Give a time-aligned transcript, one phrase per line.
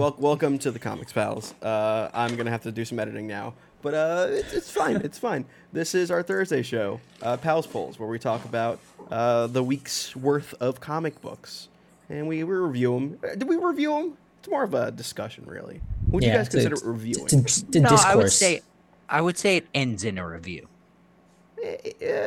[0.00, 1.52] Well, welcome to the Comics Pals.
[1.60, 3.52] Uh, I'm gonna have to do some editing now,
[3.82, 4.96] but uh, it's, it's fine.
[5.04, 5.44] It's fine.
[5.74, 10.16] This is our Thursday show, uh, Pals Pulls, where we talk about uh, the week's
[10.16, 11.68] worth of comic books,
[12.08, 13.18] and we, we review them.
[13.36, 14.16] Did we review them?
[14.38, 15.82] It's more of a discussion, really.
[16.08, 17.24] Would you guys it's consider it's- reviewing?
[17.24, 18.62] it's a- it's a no, I would say,
[19.06, 20.66] I would say it ends in a review.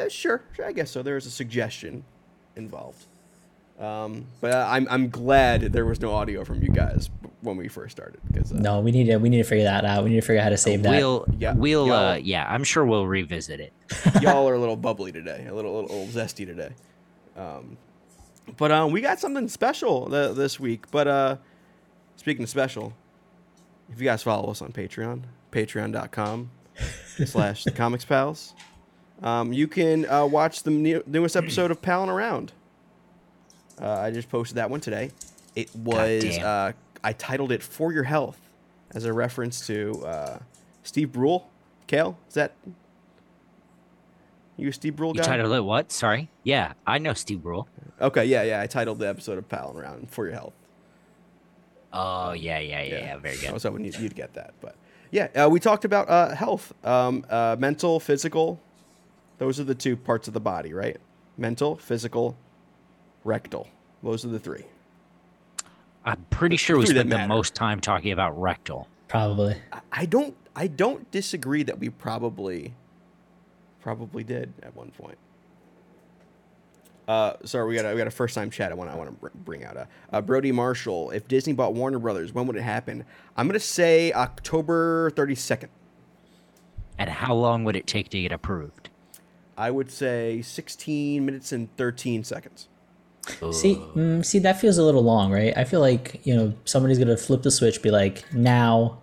[0.10, 1.02] Sure, sure, I guess so.
[1.02, 2.04] There is a suggestion
[2.56, 3.08] involved.
[3.80, 7.10] Um, but uh, I'm I'm glad there was no audio from you guys
[7.42, 9.84] when we first started because uh, No, we need to we need to figure that
[9.84, 10.04] out.
[10.04, 10.92] We need to figure out how to save that.
[10.92, 13.74] We'll, Yeah, we'll, uh, yeah, I'm sure we'll revisit it.
[14.22, 16.70] y'all are a little bubbly today, a little, little, little zesty today.
[17.36, 17.78] Um,
[18.58, 20.90] but um, we got something special th- this week.
[20.92, 21.38] But uh,
[22.16, 22.94] speaking of special,
[23.92, 26.52] if you guys follow us on Patreon, patreon.com
[27.26, 28.54] slash the comics pals,
[29.22, 32.54] um, you can uh, watch the new- newest episode of Palin Around.
[33.82, 35.12] Uh, I just posted that one today.
[35.56, 36.74] It was uh,
[37.04, 38.40] I titled it "For Your Health"
[38.94, 40.40] as a reference to uh,
[40.84, 41.50] Steve Brule.
[41.88, 42.54] Cale, is that
[44.58, 45.28] you Steve Brule You guy?
[45.28, 45.92] titled it what?
[45.92, 46.30] Sorry.
[46.44, 47.68] Yeah, I know Steve Brule.
[48.00, 48.62] okay, yeah, yeah.
[48.62, 50.54] I titled the episode of Palin Around "For Your Health."
[51.92, 53.18] Oh yeah, yeah, yeah, yeah.
[53.18, 53.54] Very I good.
[53.54, 54.76] was hoping you'd, you'd get that, but
[55.12, 58.60] yeah, uh, we talked about uh, health, um, uh, mental, physical.
[59.38, 60.98] Those are the two parts of the body, right?
[61.38, 62.36] Mental, physical,
[63.24, 63.68] rectal.
[64.02, 64.66] Those are the three.
[66.06, 67.28] I'm pretty sure we spent the matter.
[67.30, 68.88] most time talking about rectal.
[69.08, 69.56] Probably.
[69.72, 72.74] I- I don't, I don't disagree that we probably,
[73.82, 75.18] probably did at one point.
[77.08, 78.72] Uh, sorry, we got a, we got a first time chat.
[78.72, 79.76] I want I want to bring out.
[79.78, 81.12] Uh, uh, Brody Marshall.
[81.12, 83.04] If Disney bought Warner Brothers, when would it happen?
[83.36, 85.68] I'm gonna say October 32nd.
[86.98, 88.90] And how long would it take to get approved?
[89.58, 92.68] I would say 16 minutes and 13 seconds.
[93.52, 95.56] See, mm, see, that feels a little long, right?
[95.56, 99.02] I feel like you know somebody's gonna flip the switch, be like now,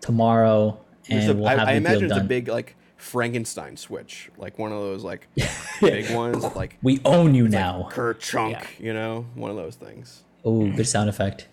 [0.00, 0.78] tomorrow,
[1.08, 4.30] and a- we'll I, have I the imagine deal it's a big like Frankenstein switch,
[4.36, 5.28] like one of those like
[5.80, 7.88] big ones, like we own you now.
[7.90, 10.22] Kurt Chunk, you know, one of those things.
[10.44, 11.48] oh, good sound effect.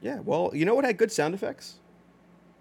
[0.00, 1.76] Yeah, well, you know what had good sound effects?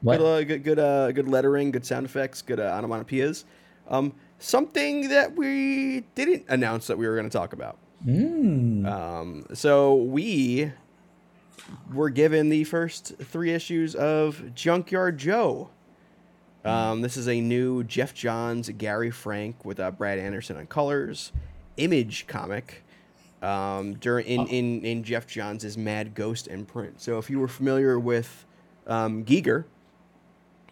[0.01, 0.17] What?
[0.17, 3.45] Good, uh, good, good, uh, good lettering, good sound effects, good uh, onomatopoeias.
[3.87, 7.77] Um, something that we didn't announce that we were going to talk about.
[8.05, 8.85] Mm.
[8.85, 10.71] Um, so we
[11.93, 15.69] were given the first three issues of Junkyard Joe.
[16.65, 21.31] Um, this is a new Geoff Johns, Gary Frank with uh, Brad Anderson on colors,
[21.77, 22.83] image comic.
[23.41, 26.99] Um, during in, in in Geoff Johns' Mad Ghost imprint.
[26.99, 28.45] So if you were familiar with
[28.87, 29.65] um, Giger,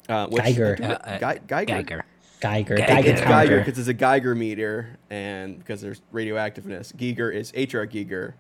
[0.09, 0.77] uh, which, Geiger.
[0.81, 1.65] Uh, uh, Ge- Geiger.
[1.65, 2.05] Geiger.
[2.45, 2.87] Geiger, Geiger.
[2.93, 3.59] Geiger It's Geiger counter.
[3.59, 6.95] because it's a Geiger meter, and because there's radioactiveness.
[6.95, 7.85] Geiger is H.R.
[7.85, 8.35] Geiger.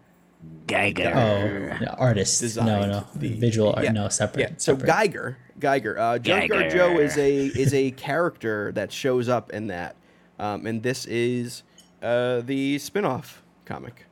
[0.67, 1.11] Geiger.
[1.15, 2.41] Oh, no, artist.
[2.41, 3.83] No, designed no, the- visual art.
[3.83, 4.41] yeah, No, separate.
[4.41, 4.49] Yeah.
[4.57, 4.87] So separate.
[4.87, 6.75] Geiger, Geiger, uh, Junkyard Geiger.
[6.75, 9.95] Joe is a is a character that shows up in that,
[10.39, 11.63] um, and this is
[12.03, 14.05] uh, the spin-off comic.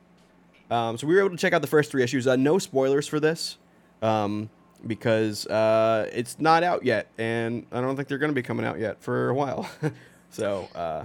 [0.70, 2.26] Um, so we were able to check out the first three issues.
[2.26, 3.58] Uh, no spoilers for this,
[4.02, 4.50] um,
[4.86, 8.66] because uh, it's not out yet, and I don't think they're going to be coming
[8.66, 9.68] out yet for a while.
[10.30, 11.04] so uh,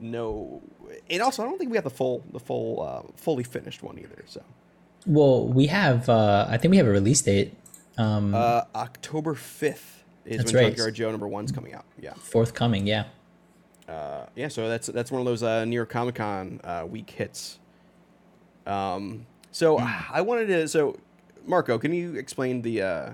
[0.00, 0.62] no,
[1.08, 3.98] and also I don't think we have the full the full uh, fully finished one
[3.98, 4.24] either.
[4.26, 4.42] So.
[5.06, 6.08] Well, we have.
[6.08, 7.54] Uh, I think we have a release date.
[7.96, 10.70] Um, Uh, October fifth is That's when right.
[10.70, 11.84] Junkyard Joe number one's coming out.
[11.98, 12.86] Yeah, forthcoming.
[12.86, 13.04] Yeah.
[13.88, 14.48] uh, yeah.
[14.48, 17.58] So that's that's one of those uh, New York Comic Con uh, week hits.
[18.66, 20.68] Um, so I wanted to.
[20.68, 20.96] So
[21.46, 23.10] Marco, can you explain the uh,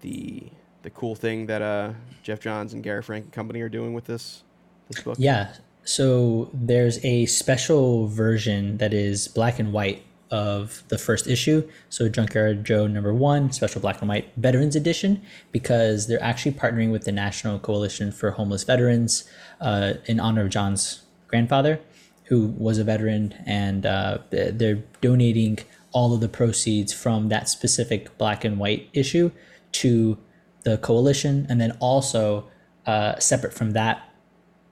[0.00, 0.44] the
[0.82, 1.92] the cool thing that uh,
[2.22, 4.42] Geoff Johns and Gary Frank and company are doing with this
[4.88, 5.16] this book?
[5.18, 5.54] Yeah.
[5.84, 11.68] So there's a special version that is black and white of the first issue.
[11.88, 15.22] So Junkyard Joe number one, special black and white veterans edition,
[15.52, 19.24] because they're actually partnering with the National Coalition for Homeless Veterans
[19.60, 21.80] uh, in honor of John's grandfather,
[22.24, 25.58] who was a veteran, and uh, they're they're donating
[25.98, 29.32] all of the proceeds from that specific black and white issue
[29.72, 30.16] to
[30.62, 32.48] the coalition, and then also
[32.86, 34.08] uh, separate from that,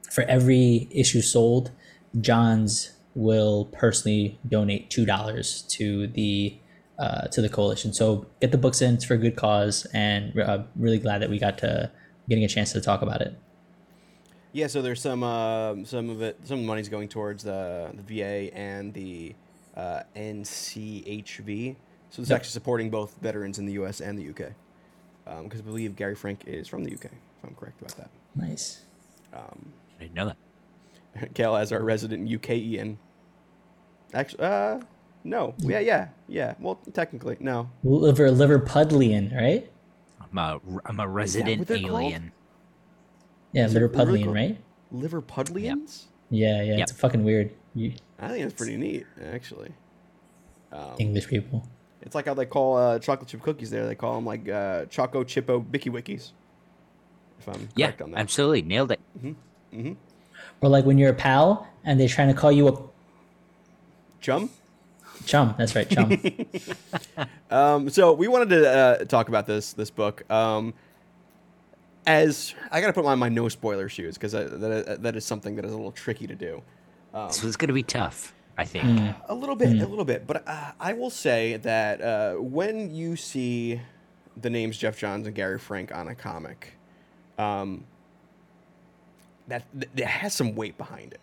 [0.09, 1.73] for every issue sold,
[2.21, 6.57] Johns will personally donate two dollars to the
[6.97, 7.93] uh, to the coalition.
[7.93, 11.29] So get the books in; it's for a good cause, and uh, really glad that
[11.29, 11.91] we got to
[12.29, 13.37] getting a chance to talk about it.
[14.53, 17.91] Yeah, so there's some uh, some of it some of the money's going towards the
[17.95, 19.35] the VA and the
[19.77, 21.77] uh, NCHV.
[22.11, 22.37] So it's Yep.
[22.37, 24.01] actually supporting both veterans in the U.S.
[24.01, 24.55] and the U.K.
[25.43, 27.09] Because I believe Gary Frank is from the U.K.
[27.09, 28.11] If I'm correct about that.
[28.35, 28.83] Nice.
[29.35, 29.43] I
[30.01, 31.35] didn't know that.
[31.35, 32.97] Cal as our resident UKian.
[34.15, 34.81] Actually, uh,
[35.25, 36.55] no, yeah, yeah, yeah.
[36.61, 37.69] Well, technically, no.
[37.83, 39.71] Liver Liverpudlian, right?
[40.21, 42.03] I'm a I'm a resident what they're called?
[42.03, 42.33] alien.
[43.53, 44.59] Yeah, Liverpudlian, really right?
[44.95, 46.05] Liverpudlians?
[46.31, 46.77] Yeah, yeah.
[46.77, 46.81] Yep.
[46.89, 47.51] It's fucking weird.
[47.77, 49.73] You I think that's pretty neat, actually.
[50.73, 51.69] Um, English people.
[52.01, 53.87] It's like how they call uh, chocolate chip cookies there.
[53.87, 56.33] They call them like uh, Choco Chippo Bicky Wikis.
[57.39, 58.19] If I'm Yeah, correct on that.
[58.21, 59.01] absolutely nailed it.
[60.63, 62.83] Or like when you're a pal and they're trying to call you a
[64.21, 64.49] Chum?
[65.27, 65.55] chum.
[65.59, 66.19] That's right, chum.
[67.51, 70.29] Um, so we wanted to uh, talk about this this book.
[70.31, 70.75] Um,
[72.07, 75.55] as I got to put on my no spoiler shoes because that, that is something
[75.57, 76.63] that is a little tricky to do.
[77.31, 78.85] So it's gonna be tough, I think.
[78.85, 79.09] Hmm.
[79.29, 80.27] A little bit, a little bit.
[80.27, 83.81] But uh, I will say that uh, when you see
[84.41, 86.73] the names Geoff Johns and Gary Frank on a comic,
[87.39, 87.85] um,
[89.49, 91.21] that that has some weight behind it.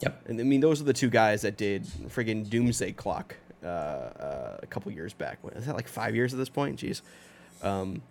[0.00, 0.22] yep.
[0.26, 4.58] And I mean, those are the two guys that did friggin' Doomsday Clock uh, uh,
[4.62, 5.38] a couple years back.
[5.42, 6.78] What, is that like five years at this point?
[6.80, 7.02] Jeez.
[7.62, 8.02] Um,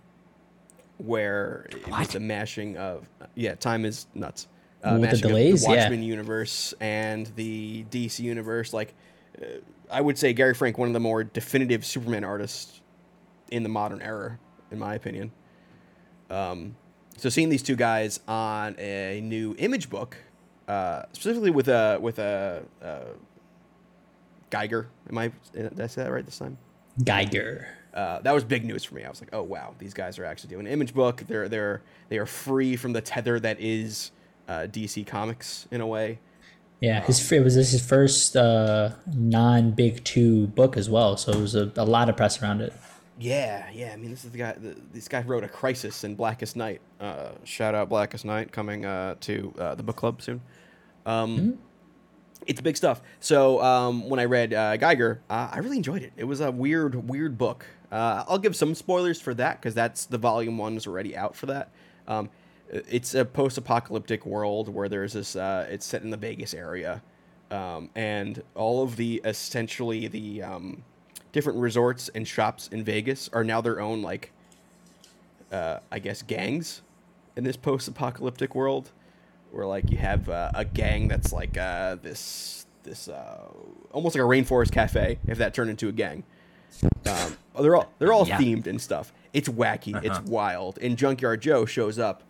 [0.98, 2.10] where it was What?
[2.10, 4.48] the mashing of yeah, time is nuts.
[4.84, 5.84] Uh, With the delays, the yeah.
[5.84, 8.74] Watchmen universe and the DC universe.
[8.74, 8.94] Like,
[9.42, 9.46] uh,
[9.90, 12.82] I would say Gary Frank, one of the more definitive Superman artists
[13.50, 14.40] in the modern era,
[14.72, 15.32] in my opinion.
[16.30, 16.76] Um,
[17.18, 20.18] so seeing these two guys on a new image book,
[20.68, 23.00] uh, specifically with a with a uh,
[24.50, 26.58] Geiger, am I did I say that right this time?
[27.04, 27.68] Geiger.
[27.94, 29.04] Uh, that was big news for me.
[29.04, 31.24] I was like, oh wow, these guys are actually doing an image book.
[31.28, 34.12] They're they're they are free from the tether that is
[34.48, 36.20] uh, DC Comics in a way.
[36.80, 41.42] Yeah, his it was his first uh, non Big Two book as well, so it
[41.42, 42.72] was a, a lot of press around it.
[43.20, 43.94] Yeah, yeah.
[43.94, 44.54] I mean, this is the guy.
[44.54, 46.82] The, this guy wrote a Crisis and Blackest Night.
[47.00, 50.42] Uh, shout out Blackest Night coming uh, to uh, the book club soon.
[51.06, 51.58] Um,
[52.46, 53.02] It's big stuff.
[53.20, 56.14] So um, when I read uh, Geiger, uh, I really enjoyed it.
[56.16, 57.66] It was a weird, weird book.
[57.92, 61.36] Uh, I'll give some spoilers for that because that's the volume one is already out
[61.36, 61.72] for that.
[62.08, 62.30] Um,
[62.70, 65.36] it's a post-apocalyptic world where there's this.
[65.36, 67.02] Uh, it's set in the Vegas area,
[67.52, 70.84] um, and all of the essentially the um,
[71.32, 74.32] different resorts and shops in Vegas are now their own like,
[75.52, 76.82] uh, I guess gangs,
[77.36, 78.92] in this post-apocalyptic world,
[79.52, 83.48] where like you have uh, a gang that's like uh, this this uh,
[83.92, 86.24] almost like a rainforest cafe if that turned into a gang.
[87.06, 88.38] Um, they're all they're all Yeah.
[88.38, 89.14] themed and stuff.
[89.34, 90.04] It's wacky.
[90.04, 90.78] It's wild.
[90.82, 92.24] And Junkyard Joe shows up.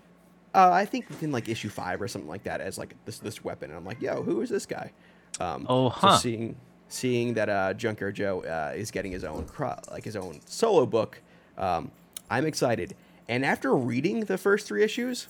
[0.55, 3.43] Uh, I think in like issue five or something like that as like this this
[3.43, 3.69] weapon.
[3.69, 4.91] And I'm like, yo, who is this guy?
[5.39, 6.55] Um, Oh, so seeing
[6.89, 10.85] seeing that uh, Junkyard Joe uh, is getting his own cro- like his own solo
[10.85, 11.21] book,
[11.57, 11.91] um,
[12.29, 12.95] I'm excited.
[13.29, 15.27] And after reading the first three issues,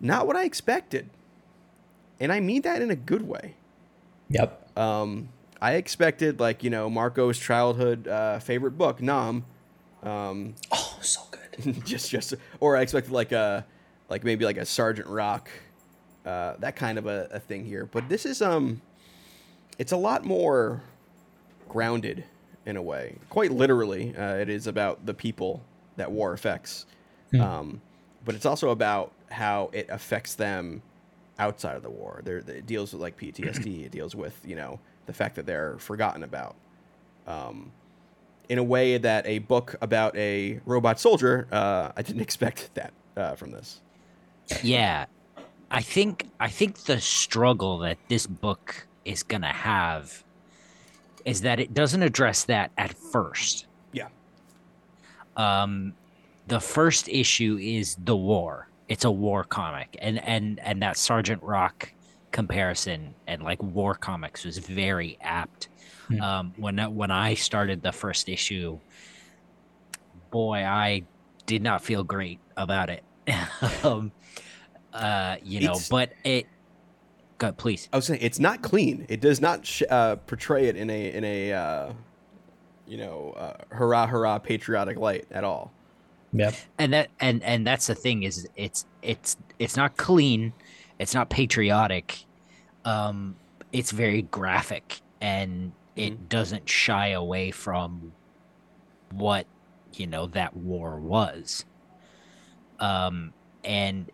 [0.00, 1.10] not what I expected.
[2.20, 3.54] And I mean that in a good way.
[4.30, 4.78] Yep.
[4.78, 5.28] Um,
[5.60, 9.44] I expected like you know Marco's childhood uh, favorite book, Nam.
[10.02, 11.84] Um, Oh, so good.
[11.84, 13.66] just just or I expected like a
[14.12, 15.48] like maybe like a Sergeant Rock,
[16.26, 17.88] uh, that kind of a, a thing here.
[17.90, 18.82] But this is um,
[19.78, 20.82] it's a lot more
[21.66, 22.22] grounded
[22.66, 23.16] in a way.
[23.30, 25.62] Quite literally, uh, it is about the people
[25.96, 26.84] that war affects,
[27.40, 27.80] um,
[28.26, 30.82] but it's also about how it affects them
[31.38, 32.20] outside of the war.
[32.22, 33.86] There, it deals with like PTSD.
[33.86, 36.54] it deals with you know the fact that they're forgotten about.
[37.26, 37.72] Um,
[38.50, 42.92] in a way that a book about a robot soldier, uh, I didn't expect that
[43.16, 43.80] uh, from this.
[44.62, 45.06] Yeah.
[45.70, 50.22] I think I think the struggle that this book is going to have
[51.24, 53.66] is that it doesn't address that at first.
[53.92, 54.08] Yeah.
[55.36, 55.94] Um
[56.48, 58.68] the first issue is the war.
[58.88, 61.92] It's a war comic and and and that Sergeant Rock
[62.32, 65.68] comparison and like war comics was very apt.
[66.20, 68.78] Um when when I started the first issue
[70.30, 71.04] boy, I
[71.46, 73.04] did not feel great about it.
[73.84, 74.12] um
[74.92, 76.46] uh you know, It's- but it
[77.38, 77.88] go please.
[77.92, 79.06] I was saying it's not clean.
[79.08, 81.92] It does not sh- uh, portray it in a in a uh,
[82.86, 85.72] you know uh, hurrah hurrah patriotic light at all.
[86.34, 86.54] Yep.
[86.78, 90.54] and that and and that's the thing is it's it's it's not clean
[90.98, 92.24] it's not patriotic
[92.86, 93.36] um
[93.70, 98.12] it's very graphic and it doesn't shy away from
[99.10, 99.46] what
[99.92, 101.66] you know that war was
[102.82, 103.32] um
[103.64, 104.10] and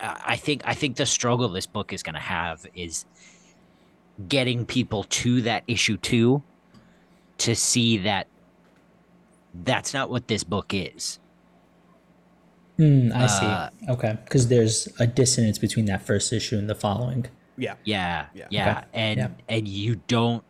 [0.00, 3.04] i I think i think the struggle this book is going to have is
[4.28, 6.42] getting people to that issue 2
[7.38, 8.26] to see that
[9.64, 11.18] that's not what this book is
[12.78, 13.90] Hmm, I Uh, see.
[13.92, 17.26] Okay, because there's a dissonance between that first issue and the following.
[17.58, 17.74] Yeah.
[17.84, 18.46] Yeah, Yeah.
[18.50, 18.86] yeah, Okay.
[18.94, 19.28] and Yeah.
[19.54, 20.42] and you don't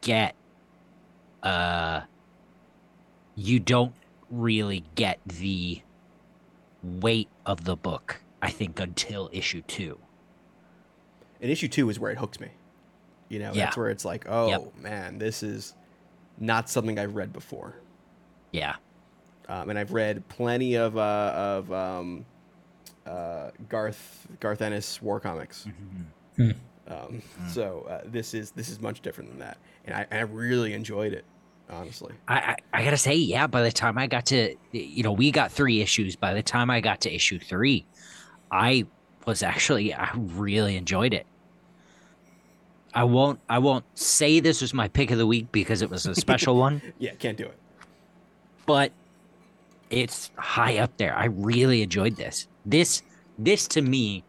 [0.00, 0.34] get,
[1.42, 2.00] uh,
[3.34, 3.94] you don't
[4.30, 5.82] really get the
[7.00, 8.22] weight of the book.
[8.42, 9.98] I think until issue two.
[11.40, 12.50] And issue two is where it hooked me.
[13.28, 13.66] You know, Yeah.
[13.66, 14.76] that's where it's like, oh Yep.
[14.78, 15.74] man, this is
[16.38, 17.76] not something I've read before.
[18.52, 18.76] Yeah.
[19.48, 22.24] Um, and I've read plenty of uh, of um,
[23.06, 25.66] uh, Garth Garth Ennis war comics.
[26.36, 26.50] Hmm.
[26.88, 30.72] Um, So uh, this is this is much different than that, and I, I really
[30.72, 31.24] enjoyed it,
[31.70, 32.14] honestly.
[32.28, 33.46] I, I I gotta say, yeah.
[33.46, 36.16] By the time I got to, you know, we got three issues.
[36.16, 37.84] By the time I got to issue three,
[38.50, 38.86] I
[39.26, 41.26] was actually I really enjoyed it.
[42.94, 46.06] I won't I won't say this was my pick of the week because it was
[46.06, 47.58] a special one, Yeah, can't do it.
[48.64, 48.92] but
[49.90, 51.14] it's high up there.
[51.16, 52.48] I really enjoyed this.
[52.64, 53.02] This
[53.38, 54.24] this to me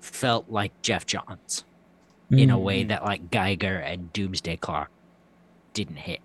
[0.00, 1.64] felt like Geoff Johns
[2.30, 2.88] in a way mm.
[2.88, 4.90] that like Geiger and Doomsday Clock
[5.78, 6.20] didn't hit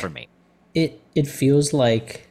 [0.00, 0.28] for me.
[0.74, 2.28] it it feels like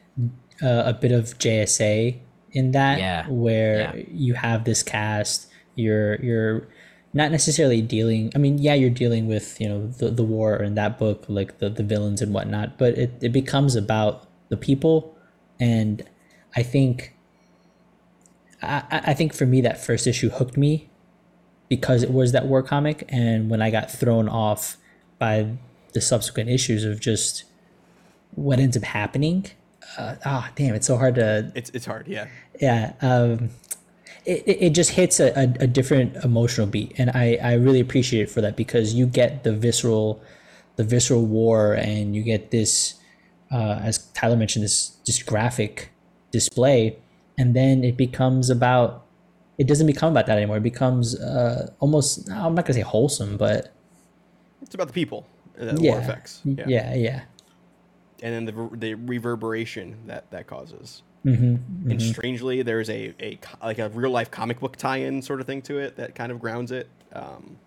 [0.62, 2.16] uh, a bit of JSA
[2.52, 4.04] in that Yeah, where yeah.
[4.10, 6.66] you have this cast you're you're
[7.12, 10.74] not necessarily dealing I mean yeah you're dealing with you know the, the war in
[10.74, 14.94] that book like the, the villains and whatnot but it, it becomes about the people
[15.60, 16.02] and
[16.56, 17.14] I think
[18.62, 20.88] I, I I think for me that first issue hooked me
[21.68, 24.76] because it was that war comic and when I got thrown off
[25.18, 25.56] by
[25.90, 27.44] the subsequent issues of just
[28.34, 29.46] what ends up happening
[29.98, 32.06] uh, ah damn it's so hard to It's it's hard.
[32.06, 32.26] Yeah.
[32.60, 33.50] yeah um
[34.26, 38.22] it, it just hits a, a, a different emotional beat and I, I really appreciate
[38.22, 40.22] it for that because you get the visceral
[40.76, 42.94] the visceral war and you get this
[43.50, 45.90] uh, as tyler mentioned this just graphic
[46.30, 46.96] display
[47.38, 49.06] and then it becomes about
[49.58, 53.36] it doesn't become about that anymore it becomes uh, almost i'm not gonna say wholesome
[53.36, 53.72] but
[54.62, 55.26] It's about the people
[55.66, 56.40] that the yeah war effects.
[56.44, 57.20] yeah yeah, yeah.
[58.22, 61.02] And then the the reverberation that that causes.
[61.24, 65.46] Mm-hmm, And strangely, there's a, a like a real life comic book tie-in sort of
[65.46, 66.88] thing to it that kind of grounds it.
[67.12, 67.58] Um,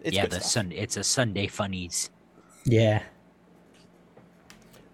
[0.00, 0.50] it's yeah, the stuff.
[0.50, 0.72] sun.
[0.72, 2.10] It's a Sunday funnies.
[2.64, 3.02] yeah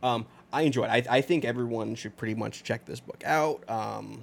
[0.02, 1.08] Um, I enjoy it.
[1.08, 3.68] I, I think everyone should pretty much check this book out.
[3.68, 4.22] Um,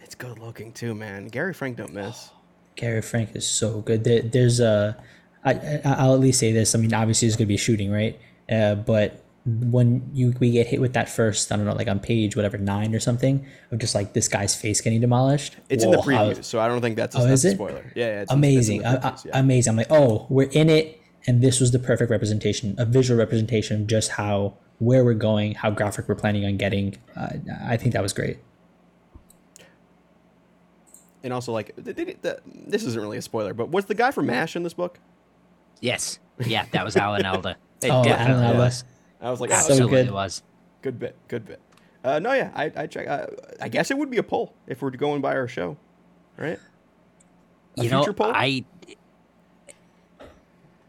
[0.00, 1.26] it's good looking too, man.
[1.28, 2.30] Gary Frank don't miss.
[2.76, 4.04] Gary Frank is so good.
[4.04, 4.96] There, there's a,
[5.44, 6.74] I, I- I'll at least say this.
[6.74, 8.18] I mean, obviously there's gonna be shooting, right?
[8.50, 12.00] Uh, but when you we get hit with that first, I don't know, like on
[12.00, 15.56] page whatever nine or something, of just like this guy's face getting demolished.
[15.68, 17.54] It's in the preview, so I don't think that's a, Oh, that's is a it?
[17.56, 17.92] spoiler.
[17.94, 19.70] Yeah, yeah it's in- it's amazing, I- I- amazing.
[19.72, 23.82] I'm like, oh, we're in it, and this was the perfect representation, a visual representation
[23.82, 26.96] of just how where we're going, how graphic we're planning on getting.
[27.14, 27.28] Uh,
[27.66, 28.38] I think that was great.
[31.22, 34.10] and also like they, they, the, this isn't really a spoiler, but was the guy
[34.10, 34.98] from Mash in this book?
[35.80, 37.56] Yes, yeah, that was Alan Alda.
[37.82, 38.58] It Oh, Alan definitely Alda.
[38.58, 38.84] was.
[39.20, 40.12] I was like, So oh, Absolutely good.
[40.12, 40.42] was.
[40.82, 41.60] good bit, good bit.
[42.02, 43.06] Uh, no, yeah, I, I check.
[43.08, 43.26] Uh,
[43.60, 45.76] I guess it would be a poll if we're going by our show,
[46.38, 46.58] right?
[47.78, 48.30] A you know, future poll?
[48.34, 48.64] I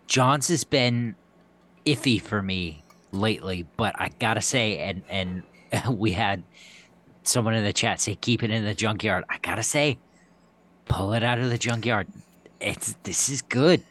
[0.07, 1.15] Johns has been
[1.85, 5.43] iffy for me lately, but I gotta say, and and
[5.97, 6.43] we had
[7.23, 9.23] someone in the chat say keep it in the junkyard.
[9.29, 9.97] I gotta say,
[10.85, 12.07] pull it out of the junkyard.
[12.59, 13.83] It's this is good.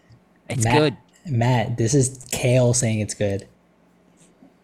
[0.48, 0.96] It's Matt, good.
[1.26, 3.48] Matt, this is Cale saying it's good.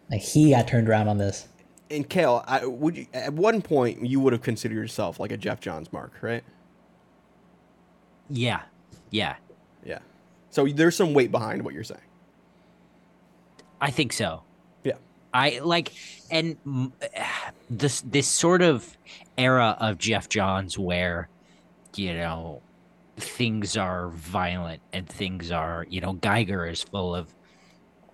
[0.09, 1.47] Like he got turned around on this.
[1.89, 5.37] And Cale, I, would you, at one point you would have considered yourself like a
[5.37, 6.43] Geoff Johns mark, right?
[8.29, 8.61] Yeah,
[9.09, 9.35] yeah.
[9.83, 9.99] Yeah.
[10.49, 11.99] So there's some weight behind what you're saying.
[13.81, 14.43] I think so.
[14.83, 14.93] Yeah.
[15.33, 15.91] I like,
[16.29, 16.55] and
[17.69, 18.97] this this sort of
[19.37, 21.29] era of Geoff Johns where,
[21.95, 22.61] you know,
[23.17, 27.33] things are violent and things are, you know, Geiger is full of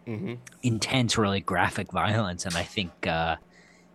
[0.08, 0.36] Mm-hmm.
[0.64, 3.38] intense, really graphic violence, and I think, uh,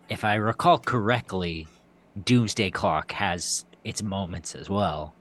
[0.09, 1.67] if I recall correctly,
[2.21, 5.15] Doomsday Clock has its moments as well.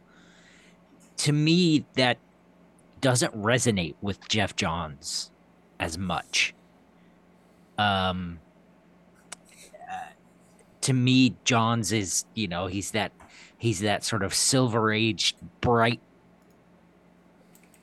[1.18, 2.18] To me, that
[3.00, 5.30] doesn't resonate with Geoff Johns
[5.80, 6.54] as much.
[7.78, 8.40] Um,
[9.90, 10.12] uh,
[10.82, 13.12] to me, Johns is you know he's that
[13.62, 16.00] he's that sort of silver age bright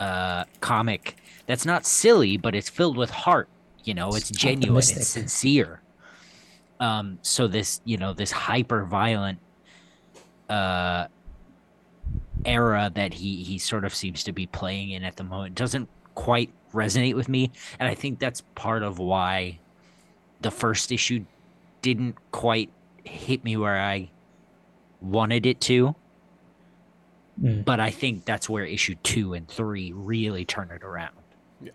[0.01, 3.48] uh comic that's not silly but it's filled with heart
[3.86, 4.98] you know it's genuine optimistic.
[4.98, 5.81] it's sincere
[6.81, 9.39] um so this you know this hyper violent
[10.50, 11.07] uh
[12.43, 15.88] era that he he sort of seems to be playing in at the moment doesn't
[16.13, 19.57] quite resonate with me and i think that's part of why
[20.41, 21.24] the first issue
[21.81, 22.69] didn't quite
[23.05, 24.09] hit me where i
[25.01, 25.96] wanted it to
[27.41, 27.63] Mm.
[27.63, 31.13] but i think that's where issue two and three really turn it around
[31.63, 31.72] Yeah.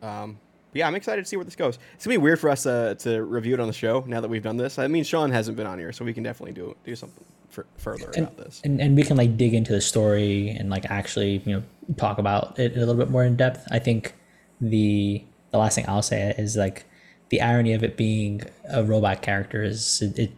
[0.00, 0.38] Um,
[0.72, 1.78] yeah, I'm excited to see where this goes.
[1.94, 4.28] It's gonna be weird for us uh, to review it on the show now that
[4.28, 4.78] we've done this.
[4.78, 7.66] I mean, Sean hasn't been on here, so we can definitely do do something for,
[7.76, 8.60] further and, about this.
[8.64, 11.62] and and we can like dig into the story and like actually you know
[11.96, 13.66] talk about it a little bit more in depth.
[13.72, 14.14] I think
[14.60, 16.86] the the last thing I'll say is like
[17.30, 18.42] the irony of it being
[18.72, 20.32] a robot character is it, it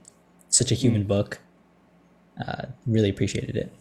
[0.49, 1.39] such a human book.
[2.41, 3.73] Uh, really appreciated it.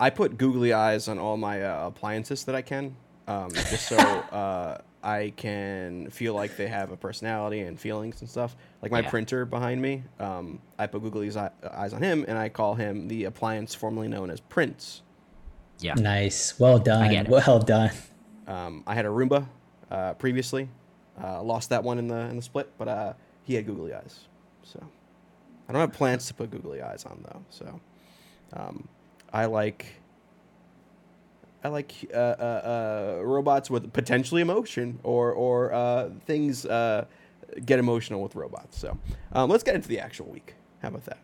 [0.00, 2.96] I put googly eyes on all my uh, appliances that I can,
[3.28, 3.96] um, just so
[4.32, 8.56] uh, I can feel like they have a personality and feelings and stuff.
[8.82, 9.10] Like my Yeah.
[9.10, 13.24] printer behind me, um, I put googly eyes on him, and I call him the
[13.24, 15.02] appliance formerly known as Prince.
[15.78, 15.94] Yeah.
[15.94, 17.90] Nice, well done, well done.
[18.46, 19.46] Um, I had a Roomba
[19.90, 20.68] uh, previously,
[21.22, 23.12] uh, lost that one in the in the split, but uh,
[23.44, 24.26] he had googly eyes.
[24.64, 24.80] So
[25.68, 27.42] I don't have plans to put googly eyes on though.
[27.50, 27.80] So
[28.52, 28.88] um,
[29.32, 29.86] I like
[31.64, 37.06] I like uh, uh, uh, robots with potentially emotion or or uh, things uh,
[37.64, 38.78] get emotional with robots.
[38.78, 38.98] So
[39.32, 40.54] um, let's get into the actual week.
[40.80, 41.18] How about that?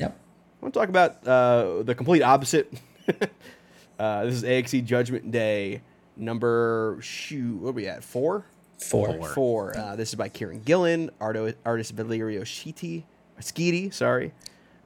[0.00, 0.12] Yep.
[0.12, 2.72] I want to talk about uh, the complete opposite.
[3.98, 5.82] uh, this is AXE Judgment Day
[6.16, 7.56] number shoot.
[7.56, 8.04] What are we at?
[8.04, 8.46] Four.
[8.78, 9.14] Four.
[9.14, 9.28] Four.
[9.28, 9.78] Four.
[9.78, 13.04] Uh, this is by Kieron Gillen, arto- artist Valerio Schiti,
[13.40, 14.32] Schiti, sorry.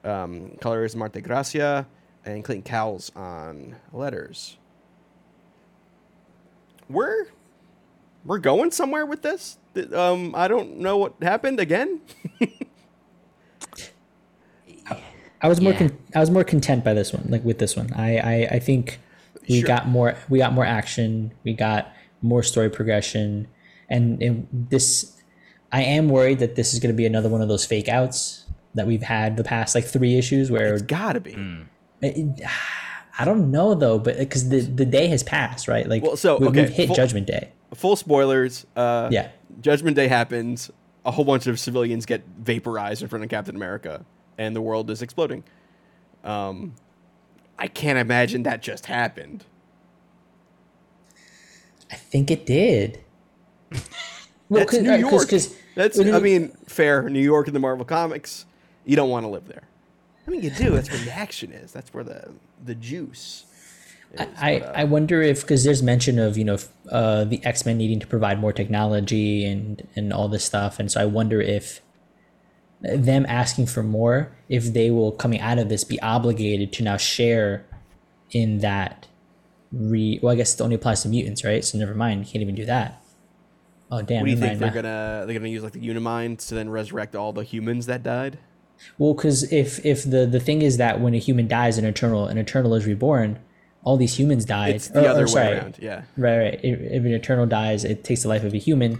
[0.04, 1.86] Um, color is Marte Gracia,
[2.24, 4.56] and Clayton Cowles on letters.
[6.88, 7.26] We're
[8.24, 9.58] we're going somewhere with this.
[9.92, 12.00] Um, I don't know what happened again.
[15.40, 15.78] I was more Yeah.
[15.78, 17.92] con- I was more content by this one, like with this one.
[17.94, 18.98] I I, I think
[19.48, 19.66] we Sure.
[19.68, 23.46] got more we got more action, we got more story progression,
[23.88, 25.14] and, and this
[25.70, 28.46] I am worried that this is going to be another one of those fake outs
[28.78, 31.36] that we've had the past like three issues where It's gotta be.
[32.02, 32.40] it-
[33.20, 35.88] I don't know though, but because the the day has passed, right?
[35.88, 37.50] Like Well, so, we, okay, we've hit full- Judgment Day.
[37.74, 38.64] full spoilers.
[38.76, 39.28] Uh, Yeah.
[39.60, 40.70] Judgment Day happens.
[41.04, 44.04] A whole bunch of civilians get vaporized in front of Captain America,
[44.36, 45.42] and the world is exploding.
[46.22, 46.74] Um,
[47.58, 49.44] I can't imagine that just happened.
[51.90, 53.00] I think it did.
[54.50, 55.28] Well, That's New York.
[55.28, 55.98] Cause, That's.
[56.00, 57.06] I mean, fair.
[57.10, 58.46] New York in the Marvel comics.
[58.88, 59.64] You don't want to live there.
[60.26, 60.70] I mean, you do.
[60.70, 61.72] That's where the action is.
[61.72, 62.32] That's where the
[62.64, 63.44] the juice.
[64.14, 64.20] Is.
[64.40, 66.56] I, But, uh, I wonder if because there's mention of you know
[66.90, 70.90] uh, the X Men needing to provide more technology and and all this stuff, and
[70.90, 71.82] so I wonder if
[72.80, 76.96] them asking for more, if they will coming out of this be obligated to now
[76.96, 77.66] share
[78.30, 79.06] in that
[79.70, 80.18] re.
[80.22, 81.62] Well, I guess it only applies to mutants, right?
[81.62, 83.02] So never mind, you can't even do that.
[83.90, 84.20] Oh damn!
[84.20, 84.60] what do you think mind.
[84.60, 88.02] they're gonna they're gonna use like the Unimind to then resurrect all the humans that
[88.02, 88.38] died?
[88.98, 92.26] Well, because if if the the thing is that when a human dies, an eternal
[92.26, 93.38] an eternal is reborn,
[93.82, 94.76] all these humans died.
[94.76, 95.78] It's the or- or other way sorry, around.
[95.80, 96.02] Yeah.
[96.16, 96.60] Right, right.
[96.62, 98.98] If, if an eternal dies, it takes the life of a human.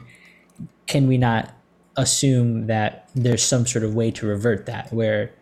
[0.87, 1.55] Can we not
[1.97, 5.33] assume that there's some sort of way to revert that, where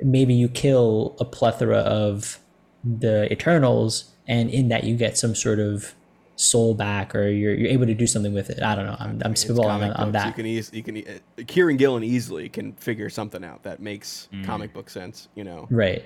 [0.00, 2.38] maybe you kill a plethora of
[2.84, 5.94] the Eternals, and in that you get some sort of
[6.40, 8.62] soul back, or you're you're able to do something with it?
[8.62, 8.96] I don't know.
[8.98, 10.26] I'm I'm It's spitballing on, on that.
[10.28, 11.04] You can eas- you can e-
[11.38, 14.44] Kieron Gillen easily can figure something out that makes Mm.
[14.44, 15.28] comic book sense.
[15.34, 16.04] You know, Right.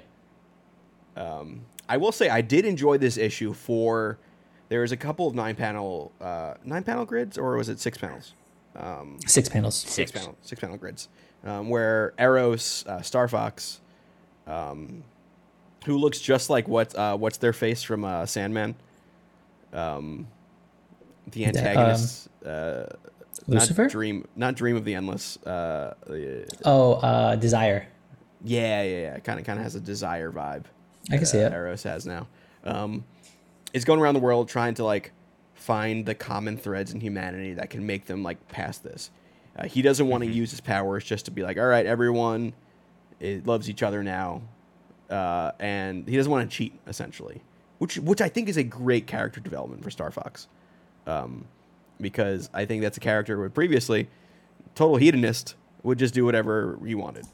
[1.17, 4.19] Um, I will say I did enjoy this issue for.
[4.71, 7.99] There was a couple of nine panel uh, nine panel grids, or was it six
[7.99, 8.33] panels?
[9.27, 9.75] Six panels.
[9.77, 10.13] Six, Six.
[10.13, 11.09] panel six panel grids,
[11.45, 13.83] um, where Eros uh, Star Fox,
[14.47, 15.05] um,
[15.85, 18.75] who looks just like what uh, what's their face from uh, Sandman,
[19.73, 20.27] um,
[21.31, 22.29] the antagonist.
[22.45, 22.85] uh,
[23.47, 23.83] Lucifer?
[23.83, 25.37] Not dream, not dream of the endless.
[25.39, 25.95] Uh,
[26.65, 27.87] Oh, uh, Desire.
[28.45, 29.19] yeah, yeah, yeah.
[29.21, 30.65] Kind of, kind of has a desire vibe.
[31.11, 31.53] I can see it.
[31.53, 32.29] uh, Eros has now.
[32.65, 33.05] Um,
[33.73, 35.13] is going around the world trying to like
[35.55, 39.11] find the common threads in humanity that can make them like past this.
[39.59, 40.37] Uh, he doesn't want to Mm-hmm.
[40.39, 42.53] use his powers just to be like, all right, everyone
[43.21, 44.43] it loves each other now,
[45.11, 47.41] uh, and he doesn't want to cheat essentially,
[47.83, 50.47] which which I think is a great character development for Star Fox,
[51.09, 51.45] um,
[52.01, 54.09] because I think that's a character where previously
[54.77, 57.27] total hedonist would just do whatever he wanted.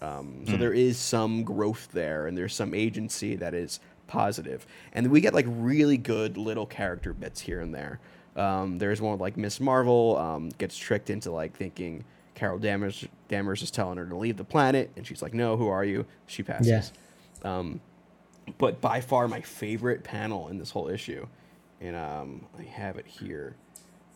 [0.00, 5.10] Um, so there is some growth there, and there's some agency that is positive, and
[5.10, 8.00] we get like really good little character bits here and there.
[8.34, 12.02] Um, there's one with, like Miss Marvel um, gets tricked into like thinking
[12.34, 15.68] Carol Danvers, Danvers is telling her to leave the planet, and she's like, "No, who
[15.68, 16.92] are you?" She passes.
[17.44, 17.58] Yeah.
[17.58, 17.82] Um,
[18.58, 21.26] but by far my favorite panel in this whole issue,
[21.80, 23.56] and um, I have it here,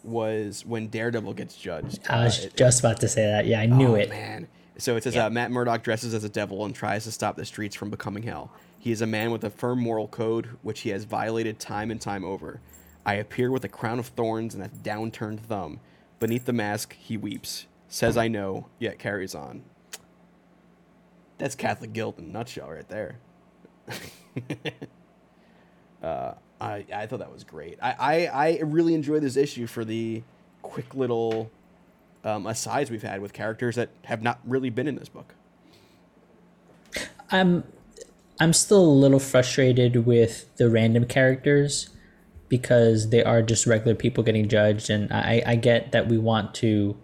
[0.02, 2.00] was when Daredevil gets judged.
[2.08, 3.46] I was Uh, it- just about to say that.
[3.46, 4.08] Yeah, I knew Oh, it.
[4.08, 4.48] Man.
[4.78, 7.44] So it says uh, Matt Murdock dresses as a devil and tries to stop the
[7.44, 8.50] streets from becoming hell.
[8.78, 12.00] He is a man with a firm moral code, which he has violated time and
[12.00, 12.60] time over.
[13.04, 15.80] I appear with a crown of thorns and a downturned thumb.
[16.18, 19.64] Beneath the mask, he weeps, says I know, yet carries on.
[21.36, 23.16] That's Catholic guilt in a nutshell, right there.
[26.02, 27.78] uh, I I thought that was great.
[27.82, 30.22] I, I, I really enjoy this issue for the
[30.62, 31.50] quick little
[32.24, 35.34] um, asides we've had with characters that have not really been in this book.
[37.30, 37.64] I'm
[38.38, 41.90] I'm still a little frustrated with the random characters
[42.48, 46.54] because they are just regular people getting judged and I, I get that we want
[46.56, 46.96] to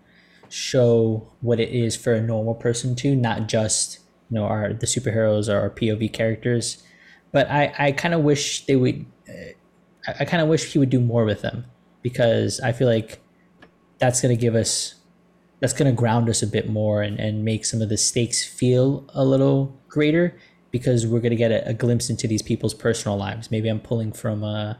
[0.49, 4.86] show what it is for a normal person to, not just you know our the
[4.86, 6.82] superheroes our POV characters.
[7.32, 9.32] But I, I kind of wish they would uh,
[10.06, 11.64] I, I kind of wish he would do more with them
[12.02, 13.20] because I feel like
[13.98, 14.94] that's gonna give us
[15.60, 19.08] that's gonna ground us a bit more and, and make some of the stakes feel
[19.14, 20.38] a little greater
[20.70, 23.50] because we're gonna get a, a glimpse into these people's personal lives.
[23.50, 24.74] Maybe I'm pulling from uh,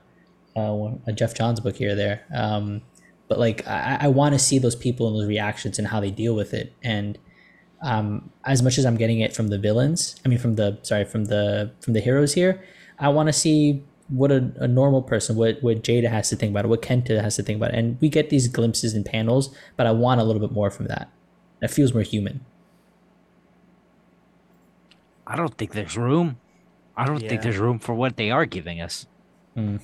[0.56, 2.24] uh, a a, a Geoff Johns book here there.
[2.35, 2.82] Um,
[3.28, 6.11] but like I, I want to see those people and those reactions and how they
[6.11, 6.72] deal with it.
[6.82, 7.18] And
[7.82, 11.04] um, as much as I'm getting it from the villains, I mean from the sorry
[11.04, 12.62] from the from the heroes here,
[12.98, 16.50] I want to see what a, a normal person, what what Jada has to think
[16.52, 17.78] about it, what Kenta has to think about it.
[17.78, 20.86] And we get these glimpses in panels, but I want a little bit more from
[20.86, 21.10] that.
[21.60, 22.44] That feels more human.
[25.26, 26.38] I don't think there's room.
[26.96, 27.28] I don't Yeah.
[27.28, 29.06] think there's room for what they are giving us.
[29.56, 29.80] Mm.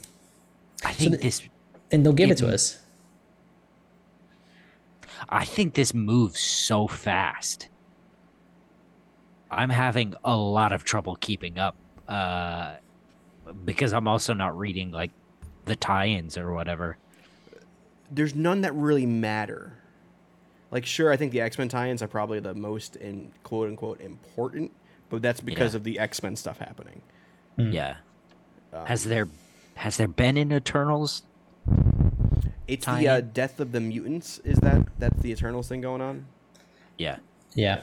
[0.84, 1.42] I think the- this.
[1.90, 2.78] And they'll give it to us.
[5.28, 7.68] I think this moves so fast.
[9.52, 11.76] I'm having a lot of trouble keeping up
[12.08, 12.76] uh,
[13.64, 15.10] because I'm also not reading like
[15.66, 16.96] the tie-ins or whatever.
[18.10, 19.74] There's none that really matter.
[20.70, 24.00] Like, sure, I think the X Men tie-ins are probably the most in quote unquote
[24.00, 24.72] important,
[25.10, 25.78] but that's because Yeah.
[25.78, 27.02] of the X Men stuff happening.
[27.58, 27.96] Yeah.
[28.72, 29.28] Um, Has there
[29.74, 31.22] has there been in Eternals?
[32.66, 33.08] it's the tie-in?
[33.08, 34.38] uh, death of the mutants.
[34.44, 36.24] Is that that's the Eternals thing going on?
[36.96, 37.16] Yeah.
[37.54, 37.82] Yeah.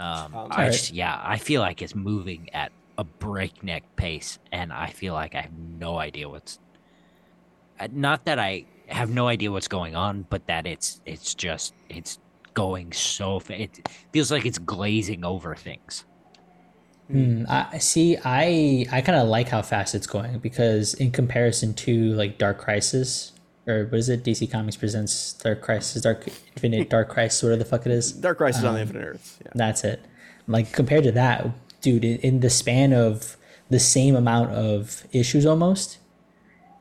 [0.00, 4.72] Um, Um, I just, yeah, I feel like it's moving at a breakneck pace, and
[4.72, 6.58] I feel like I have no idea what's.
[7.78, 11.74] uh, Not that I have no idea what's going on, but that it's it's just
[11.88, 12.18] it's
[12.54, 16.04] going so fa- it feels like it's glazing over things.
[17.08, 18.16] Hmm, I see.
[18.24, 22.58] I I kind of like how fast it's going because in comparison to like Dark
[22.58, 23.32] Crisis
[23.66, 24.24] or what is it?
[24.24, 28.12] DC Comics presents Dark Crisis, Dark Infinite Dark Crisis, whatever the fuck it is.
[28.12, 29.38] Dark Crisis Um, on the Infinite Earths.
[29.44, 29.52] Yeah.
[29.54, 30.04] That's it.
[30.46, 31.48] Like compared to that,
[31.80, 33.36] dude, in, in the span of
[33.68, 35.98] the same amount of issues, almost,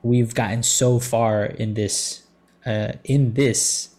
[0.01, 2.23] we've gotten so far in this
[2.65, 3.89] uh, in this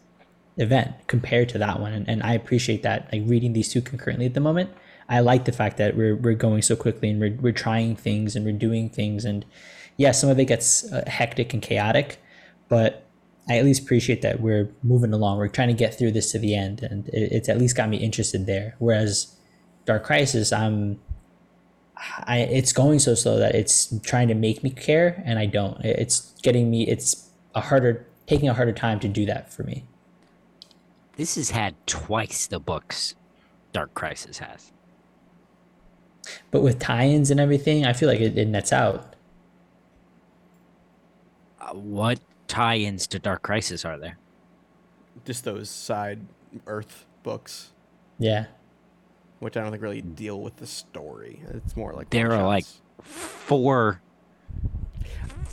[0.56, 3.08] event compared to that one, and, and I appreciate that.
[3.12, 4.70] Like reading these two concurrently at the moment,
[5.08, 8.34] I like the fact that we're we're going so quickly and we're we're trying things
[8.36, 9.44] and we're doing things, and
[9.96, 12.18] yeah, some of it gets uh, hectic and chaotic,
[12.70, 13.04] but
[13.50, 15.38] I at least appreciate that we're moving along.
[15.38, 17.90] We're trying to get through this to the end, and it, it's at least got
[17.90, 18.76] me interested there.
[18.78, 19.36] Whereas
[19.84, 21.00] Dark Crisis, I'm,
[22.24, 25.84] I it's going so slow that it's trying to make me care, and I don't.
[25.84, 26.86] It's getting me.
[26.86, 29.84] It's a harder, taking a harder time to do that for me.
[31.16, 33.16] This has had twice the books
[33.72, 34.72] Dark Crisis has.
[36.50, 39.16] But with tie-ins and everything, I feel like it, it nets out.
[41.60, 44.18] Uh, what tie-ins to Dark Crisis are there?
[45.24, 46.20] Just those side
[46.66, 47.72] Earth books,
[48.18, 48.46] Yeah,
[49.38, 51.42] which I don't think really deal with the story.
[51.50, 52.64] It's more like There are like
[52.98, 53.44] one-shots.
[53.46, 54.02] four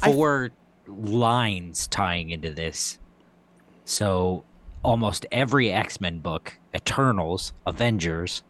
[0.02, 0.50] I- four
[0.88, 2.98] lines tying into this.
[3.86, 4.44] So
[4.84, 8.44] almost every X-Men book, Eternals, Avengers,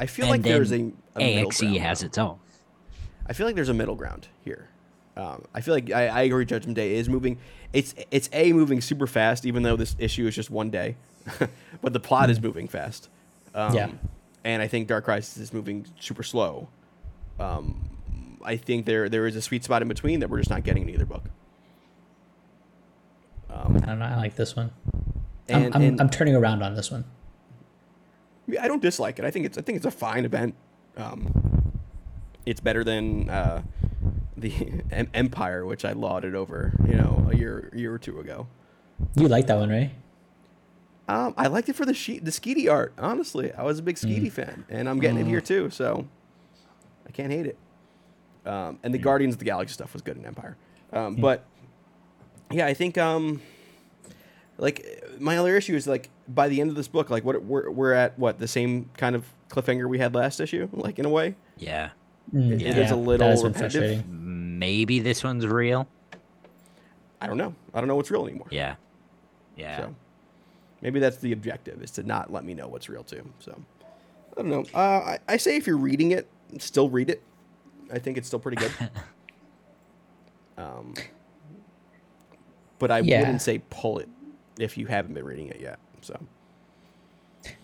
[0.00, 2.06] I feel and like there's a, a AXE has though.
[2.06, 2.38] its own.
[3.26, 4.68] I feel like there's a middle ground here.
[5.16, 6.44] Um, I feel like I, I agree.
[6.44, 7.38] Judgment Day is moving.
[7.72, 10.96] It's it's a moving super fast, even though this issue is just one day,
[11.82, 13.08] but the plot is moving fast.
[13.54, 13.90] Um, Yeah.
[14.42, 16.68] and I think Dark Crisis is moving super slow.
[17.38, 17.90] Um,
[18.44, 20.82] I think there there is a sweet spot in between that we're just not getting
[20.82, 21.24] in either book.
[23.50, 24.04] Um, I don't know.
[24.06, 24.70] I like this one.
[25.48, 27.04] I'm, I'm, and I'm turning around on this one.
[28.60, 29.24] I don't dislike it.
[29.24, 30.54] I think it's I think it's a fine event.
[30.96, 31.72] Um,
[32.46, 33.62] it's better than uh,
[34.36, 34.52] the
[34.90, 38.46] Em- Empire, which I lauded over, you know, a year year or two ago.
[39.16, 39.90] You like that one, right?
[41.06, 42.92] Um, I liked it for the she- the Schiti art.
[42.98, 45.68] Honestly, I was a big Schiti fan, and I'm getting it here too.
[45.70, 46.06] So
[47.06, 47.58] I can't hate it.
[48.46, 50.56] Um, and the Guardians of the Galaxy stuff was good in Empire,
[50.92, 51.44] um, but
[52.50, 53.40] yeah, I think um,
[54.58, 57.70] like my other issue is like by the end of this book, like what we're
[57.70, 61.08] we're at what the same kind of cliffhanger we had last issue, like in a
[61.10, 61.34] way.
[61.58, 61.90] Yeah.
[62.34, 64.04] Mm, It- it yeah, is a little has repetitive.
[64.54, 64.58] Frustrating.
[64.58, 65.88] maybe this one's real.
[67.20, 67.54] I don't know.
[67.72, 68.46] I don't know what's real anymore.
[68.50, 68.76] Yeah.
[69.56, 69.78] Yeah.
[69.78, 69.94] So
[70.82, 73.28] maybe that's the objective is to not let me know what's real too.
[73.38, 73.58] So
[74.36, 74.64] I don't know.
[74.74, 77.22] Uh, I, I say if you're reading it, still read it.
[77.92, 78.72] I think it's still pretty good.
[80.58, 80.94] um,
[82.78, 83.20] but I Yeah.
[83.20, 84.08] wouldn't say pull it
[84.58, 85.78] if you haven't been reading it yet.
[86.00, 86.18] So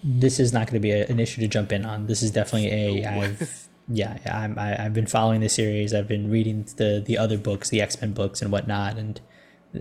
[0.02, 2.06] this is not going to be a, an issue to jump in on.
[2.06, 5.92] This is definitely a I've yeah I'm, I, I've been following the series.
[5.92, 9.20] I've been reading the the other books, the X Men books and whatnot, and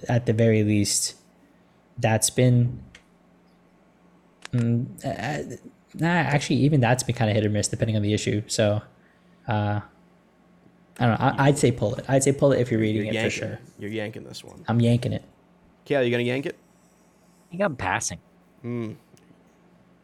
[0.07, 1.15] at the very least,
[1.97, 2.83] that's been.
[4.51, 5.57] Mm, uh,
[5.93, 8.41] nah, actually, even that's been kind of hit or miss depending on the issue.
[8.47, 8.81] So,
[9.47, 9.81] uh,
[10.99, 11.25] I don't know.
[11.25, 12.05] I, I'd say pull it.
[12.07, 13.31] I'd say pull it if you're reading you're it yanking.
[13.31, 13.59] for sure.
[13.77, 14.63] You're yanking this one.
[14.67, 15.23] I'm yanking it.
[15.85, 16.55] Cale, you gonna yank it?
[17.47, 18.19] I think I'm passing.
[18.61, 18.93] Hmm.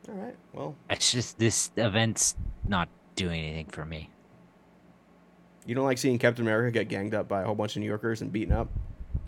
[0.07, 0.35] All right.
[0.53, 2.35] Well, It's just this event's
[2.67, 4.09] not doing anything for me.
[5.65, 7.87] you don't like seeing Captain America get ganged up by a whole bunch of New
[7.87, 8.67] Yorkers and beaten up,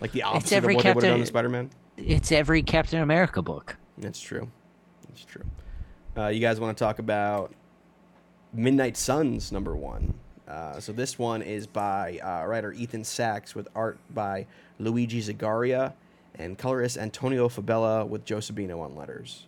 [0.01, 1.69] like the opposite of what they would have done to Spider-Man.
[1.97, 3.77] It's every Captain America book.
[3.97, 4.51] That's true.
[5.07, 5.45] That's true.
[6.15, 7.53] Uh, you guys want to talk about
[8.53, 10.13] Midnight Suns number one?
[10.47, 14.45] Uh, so this one is by uh, writer Ethan Sacks with art by
[14.79, 15.93] Luigi Zagaria
[16.35, 19.47] and colorist Antonio Fabela with Joe Sabino on letters.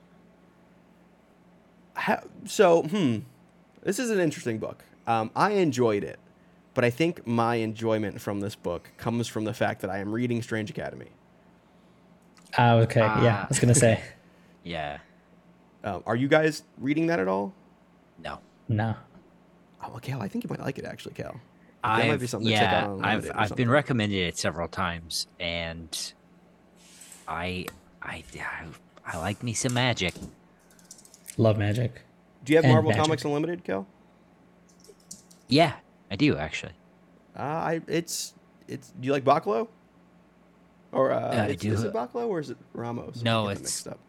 [1.93, 3.19] How, so, hmm,
[3.89, 4.83] this is an interesting book.
[5.07, 6.19] Um, I enjoyed it,
[6.75, 10.11] but I think my enjoyment from this book comes from the fact that I am
[10.11, 11.07] reading Strange Academy.
[12.55, 12.99] Ah, okay.
[12.99, 13.43] yeah, Ah.
[13.45, 13.99] I was gonna say
[14.63, 14.99] Yeah.
[15.83, 17.51] Um, are you guys reading that at all?
[18.23, 18.37] No.
[18.67, 18.95] no.
[19.83, 21.39] Oh, well, Cal, I think you might like it actually, Cal.
[21.83, 24.37] That might be I've, something to check yeah, out on I've I've been recommended it
[24.37, 26.13] several times, and
[27.27, 27.65] I
[28.03, 28.65] I I,
[29.03, 30.13] I like me some magic.
[31.37, 32.03] Love magic.
[32.49, 33.03] Do you have Marvel magic.
[33.03, 33.85] Comics Unlimited, Kel?
[35.47, 35.73] Yeah,
[36.09, 36.71] I do actually.
[37.37, 38.33] Uh, I it's
[38.67, 38.91] it's.
[38.99, 39.67] Do you like Bachalo?
[40.91, 41.71] Or uh, I do.
[41.73, 43.21] Is it Bachalo or is it Ramos?
[43.21, 43.99] No, it's- mixed up.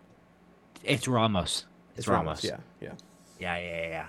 [0.83, 1.66] It's Ramos.
[1.98, 2.42] It's, Ramos.
[2.42, 2.92] Yeah, yeah.
[3.38, 4.07] Yeah, yeah, yeah,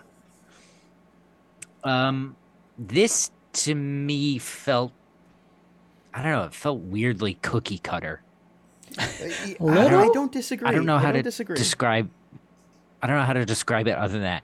[1.83, 2.07] yeah.
[2.07, 2.37] Um,
[2.79, 4.93] this to me felt,
[6.13, 8.21] I don't know, it felt weirdly cookie cutter.
[8.97, 10.69] I, I- I don't disagree.
[10.69, 11.57] I don't know how to disagree.
[11.57, 12.09] describe.
[13.01, 14.43] I don't know how to describe it other than that,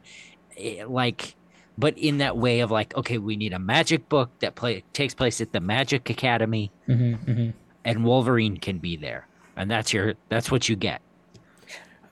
[0.56, 1.36] It- like,
[1.78, 5.14] but in that way of like, okay, we need a magic book that play takes
[5.14, 7.50] place at the Magic Academy, hmm hmm
[7.86, 11.02] and Wolverine can be there, and that's your that's what you get.